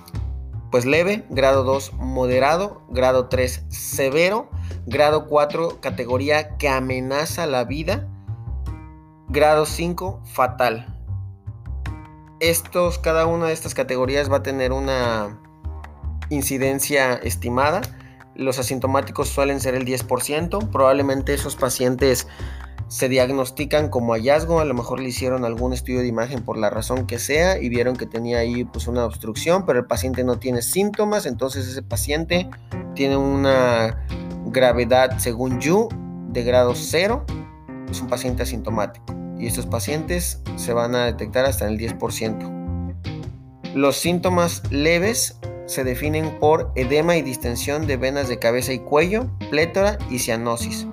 pues 0.76 0.84
leve, 0.84 1.24
grado 1.30 1.64
2 1.64 1.94
moderado, 1.94 2.82
grado 2.90 3.28
3 3.28 3.64
severo, 3.70 4.50
grado 4.84 5.26
4 5.26 5.80
categoría 5.80 6.58
que 6.58 6.68
amenaza 6.68 7.46
la 7.46 7.64
vida, 7.64 8.06
grado 9.30 9.64
5 9.64 10.20
fatal. 10.26 10.94
Estos, 12.40 12.98
cada 12.98 13.24
una 13.24 13.46
de 13.46 13.54
estas 13.54 13.72
categorías 13.72 14.30
va 14.30 14.36
a 14.36 14.42
tener 14.42 14.70
una 14.72 15.40
incidencia 16.28 17.14
estimada. 17.14 17.80
Los 18.34 18.58
asintomáticos 18.58 19.30
suelen 19.30 19.62
ser 19.62 19.74
el 19.76 19.86
10%. 19.86 20.70
Probablemente 20.70 21.32
esos 21.32 21.56
pacientes 21.56 22.28
se 22.88 23.08
diagnostican 23.08 23.88
como 23.88 24.12
hallazgo, 24.12 24.60
a 24.60 24.64
lo 24.64 24.74
mejor 24.74 25.00
le 25.00 25.08
hicieron 25.08 25.44
algún 25.44 25.72
estudio 25.72 26.00
de 26.00 26.06
imagen 26.06 26.44
por 26.44 26.56
la 26.56 26.70
razón 26.70 27.06
que 27.06 27.18
sea 27.18 27.58
y 27.58 27.68
vieron 27.68 27.96
que 27.96 28.06
tenía 28.06 28.38
ahí 28.38 28.64
pues 28.64 28.86
una 28.86 29.04
obstrucción, 29.04 29.66
pero 29.66 29.80
el 29.80 29.86
paciente 29.86 30.22
no 30.24 30.38
tiene 30.38 30.62
síntomas, 30.62 31.26
entonces 31.26 31.66
ese 31.66 31.82
paciente 31.82 32.48
tiene 32.94 33.16
una 33.16 34.06
gravedad 34.46 35.18
según 35.18 35.60
Yu 35.60 35.88
de 36.28 36.44
grado 36.44 36.74
0, 36.74 37.24
es 37.90 38.00
un 38.00 38.08
paciente 38.08 38.44
asintomático 38.44 39.04
y 39.38 39.46
estos 39.46 39.66
pacientes 39.66 40.40
se 40.56 40.72
van 40.72 40.94
a 40.94 41.06
detectar 41.06 41.44
hasta 41.44 41.66
el 41.66 41.78
10%. 41.78 42.54
Los 43.74 43.96
síntomas 43.96 44.62
leves 44.70 45.38
se 45.66 45.82
definen 45.82 46.38
por 46.38 46.72
edema 46.76 47.16
y 47.16 47.22
distensión 47.22 47.86
de 47.86 47.96
venas 47.96 48.28
de 48.28 48.38
cabeza 48.38 48.72
y 48.72 48.78
cuello, 48.78 49.28
plétora 49.50 49.98
y 50.08 50.20
cianosis 50.20 50.86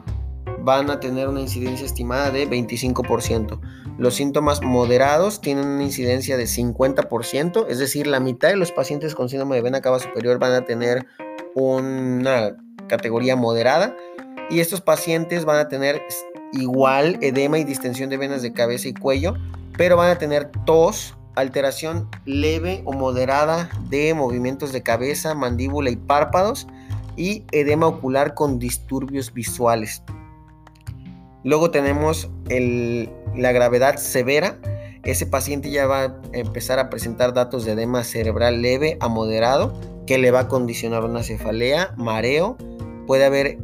van 0.63 0.89
a 0.89 0.99
tener 0.99 1.27
una 1.27 1.41
incidencia 1.41 1.85
estimada 1.85 2.31
de 2.31 2.49
25%. 2.49 3.59
Los 3.97 4.15
síntomas 4.15 4.61
moderados 4.61 5.41
tienen 5.41 5.67
una 5.67 5.83
incidencia 5.83 6.37
de 6.37 6.45
50%, 6.45 7.65
es 7.67 7.79
decir, 7.79 8.07
la 8.07 8.21
mitad 8.21 8.47
de 8.47 8.55
los 8.55 8.71
pacientes 8.71 9.13
con 9.13 9.27
síndrome 9.27 9.55
de 9.55 9.61
vena 9.61 9.81
cava 9.81 9.99
superior 9.99 10.39
van 10.39 10.53
a 10.53 10.65
tener 10.65 11.05
una 11.53 12.55
categoría 12.87 13.35
moderada 13.35 13.95
y 14.49 14.61
estos 14.61 14.79
pacientes 14.79 15.43
van 15.45 15.57
a 15.57 15.67
tener 15.67 16.01
igual 16.53 17.17
edema 17.21 17.59
y 17.59 17.65
distensión 17.65 18.09
de 18.09 18.17
venas 18.17 18.41
de 18.41 18.53
cabeza 18.53 18.87
y 18.87 18.93
cuello, 18.93 19.35
pero 19.77 19.97
van 19.97 20.11
a 20.11 20.17
tener 20.17 20.49
tos, 20.65 21.17
alteración 21.35 22.07
leve 22.25 22.83
o 22.85 22.93
moderada 22.93 23.69
de 23.89 24.13
movimientos 24.13 24.71
de 24.71 24.81
cabeza, 24.81 25.35
mandíbula 25.35 25.89
y 25.89 25.97
párpados 25.97 26.67
y 27.17 27.43
edema 27.51 27.87
ocular 27.87 28.33
con 28.33 28.59
disturbios 28.59 29.33
visuales. 29.33 30.03
Luego 31.43 31.71
tenemos 31.71 32.29
la 32.49 33.51
gravedad 33.51 33.97
severa. 33.97 34.57
Ese 35.03 35.25
paciente 35.25 35.69
ya 35.69 35.85
va 35.85 36.01
a 36.03 36.15
empezar 36.31 36.79
a 36.79 36.89
presentar 36.89 37.33
datos 37.33 37.65
de 37.65 37.73
edema 37.73 38.03
cerebral 38.03 38.61
leve 38.61 38.97
a 39.01 39.09
moderado 39.09 39.73
que 40.07 40.17
le 40.17 40.31
va 40.31 40.41
a 40.41 40.47
condicionar 40.47 41.03
una 41.03 41.23
cefalea, 41.23 41.93
mareo. 41.97 42.57
Puede 43.07 43.25
haber 43.25 43.57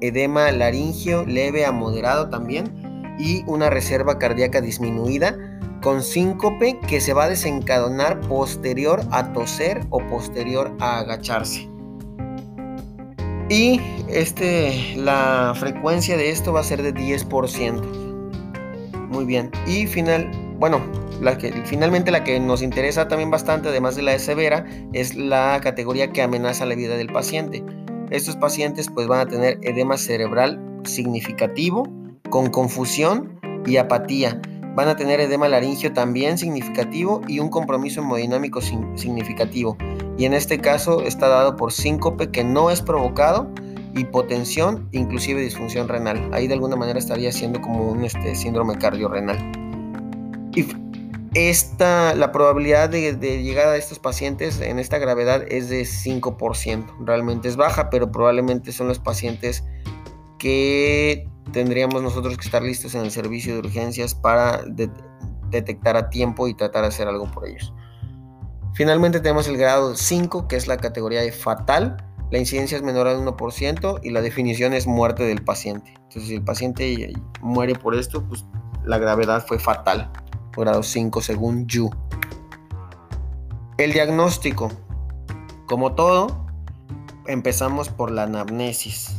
edema 0.00 0.50
laringio 0.50 1.24
leve 1.24 1.64
a 1.64 1.72
moderado 1.72 2.28
también 2.28 3.16
y 3.18 3.42
una 3.46 3.70
reserva 3.70 4.18
cardíaca 4.18 4.60
disminuida 4.60 5.36
con 5.82 6.02
síncope 6.02 6.78
que 6.86 7.00
se 7.00 7.12
va 7.12 7.24
a 7.24 7.28
desencadenar 7.28 8.20
posterior 8.20 9.00
a 9.10 9.32
toser 9.32 9.80
o 9.90 9.98
posterior 10.08 10.76
a 10.80 10.98
agacharse. 10.98 11.71
Y 13.52 13.78
este, 14.08 14.94
la 14.96 15.52
frecuencia 15.54 16.16
de 16.16 16.30
esto 16.30 16.54
va 16.54 16.60
a 16.60 16.64
ser 16.64 16.82
de 16.82 16.94
10%. 16.94 17.82
Muy 19.10 19.26
bien. 19.26 19.50
Y 19.66 19.86
final, 19.86 20.30
bueno, 20.58 20.80
la 21.20 21.36
que, 21.36 21.52
finalmente 21.66 22.10
la 22.10 22.24
que 22.24 22.40
nos 22.40 22.62
interesa 22.62 23.08
también 23.08 23.30
bastante, 23.30 23.68
además 23.68 23.94
de 23.94 24.00
la 24.00 24.18
severa, 24.18 24.64
es 24.94 25.14
la 25.14 25.60
categoría 25.62 26.12
que 26.12 26.22
amenaza 26.22 26.64
la 26.64 26.74
vida 26.74 26.96
del 26.96 27.12
paciente. 27.12 27.62
Estos 28.08 28.36
pacientes 28.36 28.88
pues 28.88 29.06
van 29.06 29.20
a 29.20 29.26
tener 29.26 29.58
edema 29.60 29.98
cerebral 29.98 30.58
significativo 30.84 31.86
con 32.30 32.48
confusión 32.48 33.38
y 33.66 33.76
apatía. 33.76 34.40
Van 34.74 34.88
a 34.88 34.96
tener 34.96 35.20
edema 35.20 35.46
laringio 35.48 35.92
también 35.92 36.38
significativo 36.38 37.20
y 37.28 37.38
un 37.38 37.50
compromiso 37.50 38.00
hemodinámico 38.00 38.62
significativo. 38.62 39.76
Y 40.22 40.24
en 40.24 40.34
este 40.34 40.60
caso 40.60 41.02
está 41.02 41.26
dado 41.26 41.56
por 41.56 41.72
síncope 41.72 42.30
que 42.30 42.44
no 42.44 42.70
es 42.70 42.80
provocado, 42.80 43.50
hipotensión, 43.96 44.88
inclusive 44.92 45.40
disfunción 45.40 45.88
renal. 45.88 46.32
Ahí 46.32 46.46
de 46.46 46.54
alguna 46.54 46.76
manera 46.76 46.96
estaría 46.96 47.32
siendo 47.32 47.60
como 47.60 47.88
un 47.88 48.04
este, 48.04 48.36
síndrome 48.36 48.78
cardiorrenal. 48.78 49.36
Y 50.54 50.64
esta, 51.34 52.14
la 52.14 52.30
probabilidad 52.30 52.88
de, 52.88 53.14
de, 53.14 53.42
llegar 53.42 53.66
a 53.66 53.76
estos 53.76 53.98
pacientes 53.98 54.60
en 54.60 54.78
esta 54.78 54.98
gravedad 54.98 55.42
es 55.48 55.68
de 55.68 55.82
5%. 55.82 57.04
Realmente 57.04 57.48
es 57.48 57.56
baja, 57.56 57.90
pero 57.90 58.12
probablemente 58.12 58.70
son 58.70 58.86
los 58.86 59.00
pacientes 59.00 59.64
que 60.38 61.28
tendríamos 61.50 62.00
nosotros 62.00 62.36
que 62.36 62.44
estar 62.44 62.62
listos 62.62 62.94
en 62.94 63.00
el 63.00 63.10
servicio 63.10 63.54
de 63.54 63.58
urgencias 63.58 64.14
para 64.14 64.62
detectar 65.50 65.96
a 65.96 66.10
tiempo 66.10 66.46
y 66.46 66.54
tratar 66.54 66.82
de 66.82 66.88
hacer 66.90 67.08
algo 67.08 67.28
por 67.28 67.48
ellos. 67.48 67.74
Finalmente 68.74 69.20
tenemos 69.20 69.48
el 69.48 69.58
grado 69.58 69.94
5, 69.94 70.48
que 70.48 70.56
es 70.56 70.66
la 70.66 70.78
categoría 70.78 71.20
de 71.20 71.32
fatal. 71.32 71.96
La 72.30 72.38
incidencia 72.38 72.76
es 72.76 72.82
menor 72.82 73.06
al 73.06 73.18
1% 73.18 74.00
y 74.02 74.10
la 74.10 74.22
definición 74.22 74.72
es 74.72 74.86
muerte 74.86 75.24
del 75.24 75.44
paciente. 75.44 75.92
Entonces, 75.96 76.28
si 76.28 76.34
el 76.36 76.42
paciente 76.42 77.12
muere 77.42 77.74
por 77.74 77.94
esto, 77.94 78.24
pues 78.26 78.46
la 78.84 78.98
gravedad 78.98 79.44
fue 79.46 79.58
fatal. 79.58 80.10
Grado 80.56 80.82
5 80.82 81.20
según 81.20 81.66
Yu. 81.66 81.90
El 83.76 83.92
diagnóstico. 83.92 84.70
Como 85.66 85.94
todo, 85.94 86.46
empezamos 87.26 87.90
por 87.90 88.10
la 88.10 88.24
anamnesis. 88.24 89.16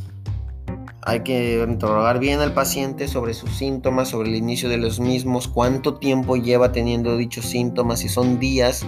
Hay 1.06 1.22
que 1.22 1.64
interrogar 1.68 2.20
bien 2.20 2.40
al 2.40 2.54
paciente 2.54 3.08
sobre 3.08 3.34
sus 3.34 3.52
síntomas, 3.52 4.10
sobre 4.10 4.30
el 4.30 4.36
inicio 4.36 4.70
de 4.70 4.78
los 4.78 5.00
mismos, 5.00 5.48
cuánto 5.48 5.96
tiempo 5.96 6.38
lleva 6.38 6.72
teniendo 6.72 7.18
dichos 7.18 7.46
síntomas, 7.46 8.00
si 8.00 8.10
son 8.10 8.40
días, 8.40 8.86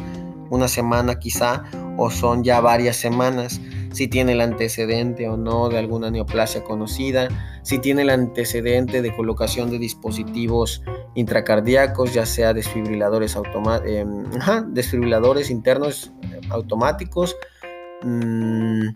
una 0.55 0.67
semana 0.67 1.19
quizá, 1.19 1.63
o 1.97 2.09
son 2.09 2.43
ya 2.43 2.59
varias 2.61 2.95
semanas, 2.95 3.61
si 3.91 4.07
tiene 4.07 4.33
el 4.33 4.41
antecedente 4.41 5.29
o 5.29 5.37
no 5.37 5.69
de 5.69 5.77
alguna 5.77 6.11
neoplasia 6.11 6.63
conocida, 6.63 7.29
si 7.61 7.79
tiene 7.79 8.01
el 8.01 8.09
antecedente 8.09 9.01
de 9.01 9.15
colocación 9.15 9.69
de 9.69 9.79
dispositivos 9.79 10.81
intracardíacos, 11.15 12.13
ya 12.13 12.25
sea 12.25 12.53
desfibriladores, 12.53 13.37
eh, 13.85 14.05
desfibriladores 14.67 15.49
internos 15.49 16.11
automáticos, 16.49 17.37
mmm, 18.03 18.87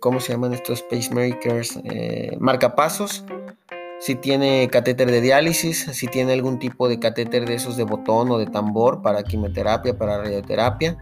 ¿cómo 0.00 0.20
se 0.20 0.32
llaman 0.32 0.52
estos 0.52 0.82
pacemakers? 0.82 1.78
Eh, 1.84 2.36
marcapasos. 2.38 3.24
Si 3.98 4.14
tiene 4.14 4.68
catéter 4.70 5.10
de 5.10 5.20
diálisis, 5.20 5.86
si 5.92 6.06
tiene 6.06 6.32
algún 6.32 6.58
tipo 6.58 6.88
de 6.88 6.98
catéter 6.98 7.46
de 7.46 7.54
esos 7.54 7.76
de 7.76 7.84
botón 7.84 8.30
o 8.30 8.38
de 8.38 8.46
tambor 8.46 9.02
para 9.02 9.22
quimioterapia, 9.22 9.96
para 9.96 10.18
radioterapia. 10.18 10.98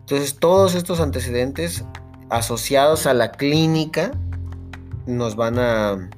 Entonces 0.00 0.38
todos 0.38 0.74
estos 0.74 1.00
antecedentes 1.00 1.84
asociados 2.30 3.06
a 3.06 3.14
la 3.14 3.32
clínica 3.32 4.12
nos 5.06 5.36
van 5.36 5.58
a 5.58 6.10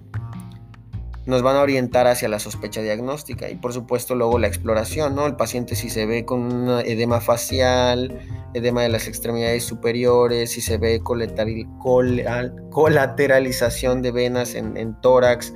nos 1.26 1.42
van 1.42 1.56
a 1.56 1.60
orientar 1.60 2.06
hacia 2.06 2.28
la 2.28 2.38
sospecha 2.38 2.80
diagnóstica 2.80 3.50
y 3.50 3.54
por 3.54 3.72
supuesto 3.72 4.14
luego 4.14 4.38
la 4.38 4.48
exploración, 4.48 5.14
¿no? 5.14 5.26
El 5.26 5.36
paciente 5.36 5.76
si 5.76 5.90
se 5.90 6.06
ve 6.06 6.24
con 6.24 6.40
un 6.40 6.80
edema 6.80 7.20
facial, 7.20 8.18
edema 8.54 8.82
de 8.82 8.88
las 8.88 9.06
extremidades 9.06 9.64
superiores, 9.64 10.50
si 10.50 10.60
se 10.60 10.78
ve 10.78 11.00
colateralización 11.02 14.02
de 14.02 14.10
venas 14.10 14.54
en, 14.54 15.00
tórax, 15.00 15.52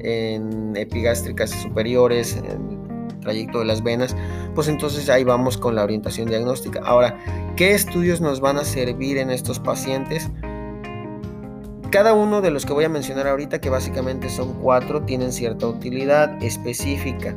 en 0.00 0.76
epigástricas 0.76 1.50
superiores, 1.50 2.36
en 2.36 2.46
el 2.46 3.20
trayecto 3.20 3.60
de 3.60 3.64
las 3.66 3.82
venas, 3.82 4.16
pues 4.54 4.68
entonces 4.68 5.08
ahí 5.10 5.24
vamos 5.24 5.58
con 5.58 5.74
la 5.74 5.84
orientación 5.84 6.28
diagnóstica. 6.28 6.80
Ahora, 6.84 7.18
¿qué 7.56 7.74
estudios 7.74 8.20
nos 8.20 8.40
van 8.40 8.58
a 8.58 8.64
servir 8.64 9.18
en 9.18 9.30
estos 9.30 9.58
pacientes? 9.58 10.30
Cada 11.90 12.12
uno 12.12 12.42
de 12.42 12.50
los 12.50 12.66
que 12.66 12.74
voy 12.74 12.84
a 12.84 12.88
mencionar 12.90 13.26
ahorita, 13.26 13.60
que 13.60 13.70
básicamente 13.70 14.28
son 14.28 14.54
cuatro, 14.60 15.02
tienen 15.02 15.32
cierta 15.32 15.66
utilidad 15.66 16.42
específica. 16.42 17.34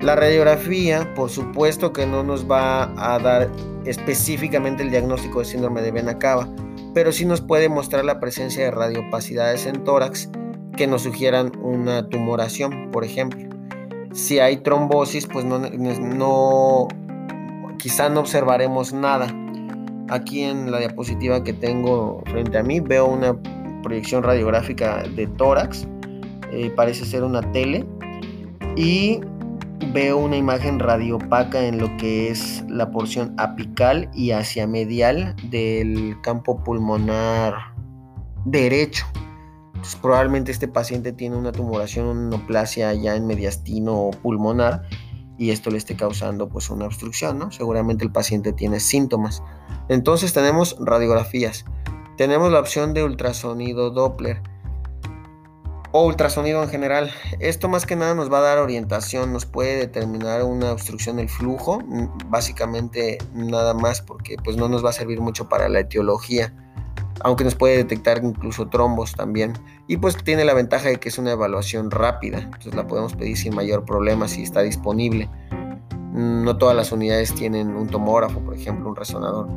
La 0.00 0.14
radiografía, 0.16 1.12
por 1.14 1.28
supuesto 1.28 1.92
que 1.92 2.06
no 2.06 2.22
nos 2.22 2.48
va 2.50 2.84
a 2.96 3.18
dar 3.18 3.50
específicamente 3.84 4.82
el 4.82 4.90
diagnóstico 4.90 5.40
de 5.40 5.44
síndrome 5.44 5.82
de 5.82 5.90
vena 5.90 6.18
cava, 6.18 6.48
pero 6.94 7.12
sí 7.12 7.24
nos 7.24 7.40
puede 7.40 7.68
mostrar 7.68 8.04
la 8.04 8.20
presencia 8.20 8.64
de 8.64 8.70
radiopacidades 8.70 9.66
en 9.66 9.84
tórax 9.84 10.30
que 10.80 10.86
nos 10.86 11.02
sugieran 11.02 11.52
una 11.62 12.08
tumoración, 12.08 12.90
por 12.90 13.04
ejemplo. 13.04 13.38
Si 14.14 14.38
hay 14.38 14.62
trombosis, 14.62 15.26
pues 15.26 15.44
no, 15.44 15.58
no 15.58 16.88
quizá 17.78 18.08
no 18.08 18.20
observaremos 18.20 18.94
nada. 18.94 19.26
Aquí 20.08 20.40
en 20.40 20.70
la 20.70 20.78
diapositiva 20.78 21.44
que 21.44 21.52
tengo 21.52 22.22
frente 22.30 22.56
a 22.56 22.62
mí 22.62 22.80
veo 22.80 23.04
una 23.08 23.36
proyección 23.82 24.22
radiográfica 24.22 25.02
de 25.02 25.26
tórax, 25.26 25.86
eh, 26.50 26.72
parece 26.74 27.04
ser 27.04 27.24
una 27.24 27.42
tele, 27.52 27.84
y 28.74 29.20
veo 29.92 30.16
una 30.16 30.38
imagen 30.38 30.78
radiopaca 30.78 31.62
en 31.62 31.76
lo 31.76 31.94
que 31.98 32.30
es 32.30 32.64
la 32.70 32.90
porción 32.90 33.34
apical 33.36 34.08
y 34.14 34.30
hacia 34.30 34.66
medial 34.66 35.36
del 35.50 36.16
campo 36.22 36.64
pulmonar 36.64 37.74
derecho. 38.46 39.04
Probablemente 40.00 40.52
este 40.52 40.68
paciente 40.68 41.12
tiene 41.12 41.36
una 41.36 41.52
tumoración, 41.52 42.06
una 42.06 42.36
neoplasia 42.36 42.92
ya 42.94 43.16
en 43.16 43.26
mediastino 43.26 44.10
pulmonar 44.22 44.82
y 45.38 45.50
esto 45.50 45.70
le 45.70 45.78
esté 45.78 45.96
causando 45.96 46.48
pues 46.48 46.68
una 46.70 46.86
obstrucción, 46.86 47.38
¿no? 47.38 47.50
Seguramente 47.50 48.04
el 48.04 48.12
paciente 48.12 48.52
tiene 48.52 48.78
síntomas. 48.78 49.42
Entonces 49.88 50.32
tenemos 50.32 50.76
radiografías. 50.80 51.64
Tenemos 52.16 52.52
la 52.52 52.60
opción 52.60 52.92
de 52.92 53.04
ultrasonido 53.04 53.90
Doppler 53.90 54.42
o 55.92 56.04
ultrasonido 56.04 56.62
en 56.62 56.68
general. 56.68 57.10
Esto 57.38 57.68
más 57.68 57.86
que 57.86 57.96
nada 57.96 58.14
nos 58.14 58.32
va 58.32 58.38
a 58.38 58.42
dar 58.42 58.58
orientación, 58.58 59.32
nos 59.32 59.46
puede 59.46 59.76
determinar 59.76 60.44
una 60.44 60.72
obstrucción 60.72 61.16
del 61.16 61.28
flujo, 61.28 61.82
básicamente 62.26 63.18
nada 63.34 63.74
más 63.74 64.00
porque 64.00 64.36
pues 64.44 64.56
no 64.56 64.68
nos 64.68 64.84
va 64.84 64.90
a 64.90 64.92
servir 64.92 65.20
mucho 65.20 65.48
para 65.48 65.68
la 65.68 65.80
etiología, 65.80 66.54
aunque 67.20 67.44
nos 67.44 67.54
puede 67.54 67.76
detectar 67.76 68.22
incluso 68.22 68.68
trombos 68.68 69.12
también. 69.12 69.52
Y 69.86 69.96
pues 69.96 70.16
tiene 70.22 70.44
la 70.44 70.54
ventaja 70.54 70.88
de 70.88 70.98
que 70.98 71.08
es 71.08 71.18
una 71.18 71.32
evaluación 71.32 71.90
rápida, 71.90 72.38
entonces 72.38 72.74
la 72.74 72.86
podemos 72.86 73.14
pedir 73.14 73.36
sin 73.36 73.54
mayor 73.54 73.84
problema 73.84 74.28
si 74.28 74.42
está 74.42 74.62
disponible. 74.62 75.28
No 76.12 76.56
todas 76.58 76.74
las 76.74 76.92
unidades 76.92 77.34
tienen 77.34 77.76
un 77.76 77.88
tomógrafo, 77.88 78.40
por 78.40 78.54
ejemplo, 78.54 78.88
un 78.88 78.96
resonador. 78.96 79.48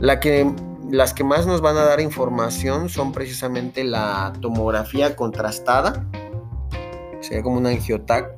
Las 0.00 1.14
que 1.14 1.24
más 1.24 1.46
nos 1.46 1.60
van 1.60 1.76
a 1.76 1.84
dar 1.84 2.00
información 2.00 2.88
son 2.88 3.12
precisamente 3.12 3.84
la 3.84 4.32
tomografía 4.40 5.14
contrastada, 5.14 6.06
sería 7.20 7.42
como 7.42 7.58
un 7.58 7.66
angiotac, 7.66 8.34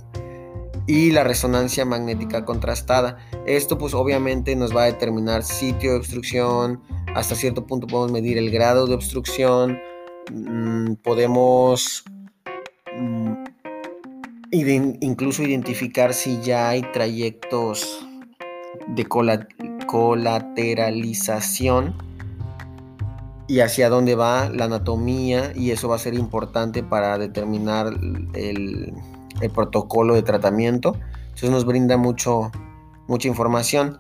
y 0.85 1.13
la 1.13 1.23
resonancia 1.23 1.85
magnética 1.85 2.45
contrastada. 2.45 3.17
Esto 3.47 3.79
pues 3.79 3.95
obviamente 3.95 4.57
nos 4.57 4.77
va 4.77 4.83
a 4.83 4.87
determinar 4.87 5.45
sitio 5.45 5.93
de 5.93 5.99
obstrucción, 5.99 6.83
hasta 7.15 7.35
cierto 7.35 7.67
punto 7.67 7.87
podemos 7.87 8.13
medir 8.13 8.39
el 8.39 8.51
grado 8.51 8.87
de 8.87 8.95
obstrucción, 8.95 9.79
mm, 10.33 10.95
podemos 11.03 12.05
mm, 12.97 13.35
incluso 15.01 15.43
identificar 15.43 16.15
si 16.15 16.41
ya 16.41 16.69
hay 16.69 16.83
trayectos 16.93 18.07
de 18.89 19.07
colateralización 19.87 21.95
y 23.49 23.61
hacia 23.61 23.89
dónde 23.89 24.15
va 24.15 24.49
la 24.49 24.65
anatomía 24.65 25.53
y 25.55 25.73
eso 25.73 25.89
va 25.89 25.97
a 25.97 25.99
ser 25.99 26.15
importante 26.15 26.83
para 26.83 27.19
determinar 27.19 27.93
el, 28.35 28.95
protocolo 29.55 30.15
de 30.15 30.23
tratamiento. 30.23 30.97
Entonces 31.25 31.51
nos 31.51 31.67
brinda 31.67 31.97
mucho, 31.97 32.53
mucha 33.09 33.29
información. 33.29 33.99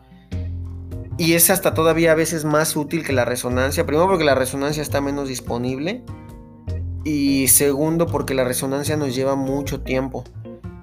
Y 1.23 1.35
es 1.35 1.51
hasta 1.51 1.73
todavía 1.73 2.11
a 2.11 2.15
veces 2.17 2.45
más 2.45 2.75
útil 2.75 3.05
que 3.05 3.13
la 3.13 3.25
resonancia. 3.25 3.87
Primero 3.87 4.09
porque 4.09 4.25
la 4.25 4.35
resonancia 4.35 4.83
está 4.83 5.01
menos 5.01 5.29
disponible. 5.29 6.03
Y 7.05 7.47
segundo 7.47 8.09
porque 8.09 8.35
la 8.35 8.43
resonancia 8.43 8.97
nos 8.97 9.15
lleva 9.15 9.37
mucho 9.37 9.83
tiempo. 9.83 10.25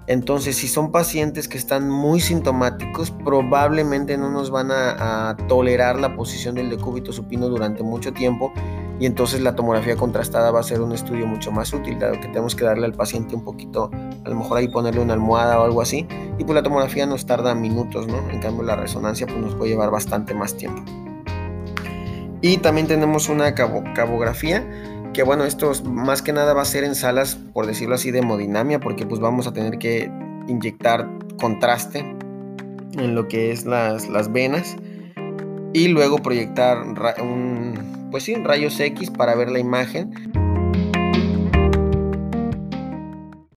Entonces, 0.08 0.56
si 0.56 0.69
son 0.69 0.93
pacientes 0.93 1.49
que 1.49 1.58
están 1.58 1.89
muy 1.89 2.21
sintomáticos, 2.21 3.12
probablemente 3.12 4.17
no 4.17 4.32
nos 4.32 4.49
van 4.49 4.69
a, 4.71 5.36
tolerar 5.49 5.99
la 5.99 6.15
posición 6.15 6.56
del 6.56 6.69
decúbito 6.69 7.12
supino 7.12 7.49
durante 7.49 7.84
mucho 7.84 8.13
tiempo 8.13 8.54
y 9.00 9.06
entonces 9.06 9.42
la 9.42 9.56
tomografía 9.56 9.96
contrastada 9.96 10.52
va 10.52 10.60
a 10.60 10.64
ser 10.64 10.82
un 10.82 10.92
estudio 10.92 11.26
mucho 11.26 11.52
más 11.52 11.74
útil, 11.74 11.98
dado 12.00 12.14
que 12.14 12.28
tenemos 12.28 12.56
que 12.56 12.66
darle 12.66 12.86
al 12.86 12.94
paciente 12.94 13.36
un 13.36 13.44
poquito, 13.44 13.90
a 13.94 14.30
lo 14.30 14.36
mejor 14.36 14.58
ahí 14.58 14.68
ponerle 14.68 15.02
una 15.02 15.14
almohada 15.14 15.60
o 15.60 15.64
algo 15.64 15.82
así, 15.82 16.06
y 16.38 16.44
pues 16.44 16.56
la 16.56 16.64
tomografía 16.64 17.06
nos 17.06 17.26
tarda 17.26 17.56
minutos, 17.56 18.08
¿no? 18.08 18.30
En 18.30 18.40
cambio 18.40 18.64
la 18.64 18.76
resonancia 18.76 19.26
pues 19.26 19.40
nos 19.40 19.56
puede 19.56 19.72
llevar 19.72 19.90
bastante 19.90 20.34
más 20.34 20.56
tiempo. 20.56 20.84
Y 22.42 22.58
también 22.58 22.88
tenemos 22.88 23.30
una 23.30 23.54
cabografía 23.54 24.66
que 25.14 25.24
bueno, 25.24 25.44
esto 25.46 25.72
más 25.86 26.22
que 26.22 26.34
nada 26.34 26.54
va 26.54 26.62
a 26.62 26.66
ser 26.66 26.84
en 26.84 26.96
salas, 26.96 27.36
por 27.36 27.66
decirlo 27.66 27.96
así, 27.96 28.12
de 28.12 28.20
hemodinamia, 28.20 28.80
porque 28.80 29.06
pues 29.06 29.20
vamos 29.20 29.48
a 29.48 29.54
tener 29.54 29.78
que 29.80 30.12
inyectar 30.48 31.10
contraste 31.40 32.00
en 32.94 33.16
lo 33.16 33.28
que 33.28 33.52
es 33.52 33.66
las, 33.66 34.10
las 34.10 34.32
venas 34.32 34.76
y 35.74 35.88
luego 35.88 36.18
proyectar 36.18 36.82
un, 37.22 37.99
pues 38.12 38.24
sí, 38.24 38.36
rayos 38.36 38.80
X 38.80 39.12
para 39.12 39.36
ver 39.36 39.50
la 39.50 39.60
imagen 39.60 40.12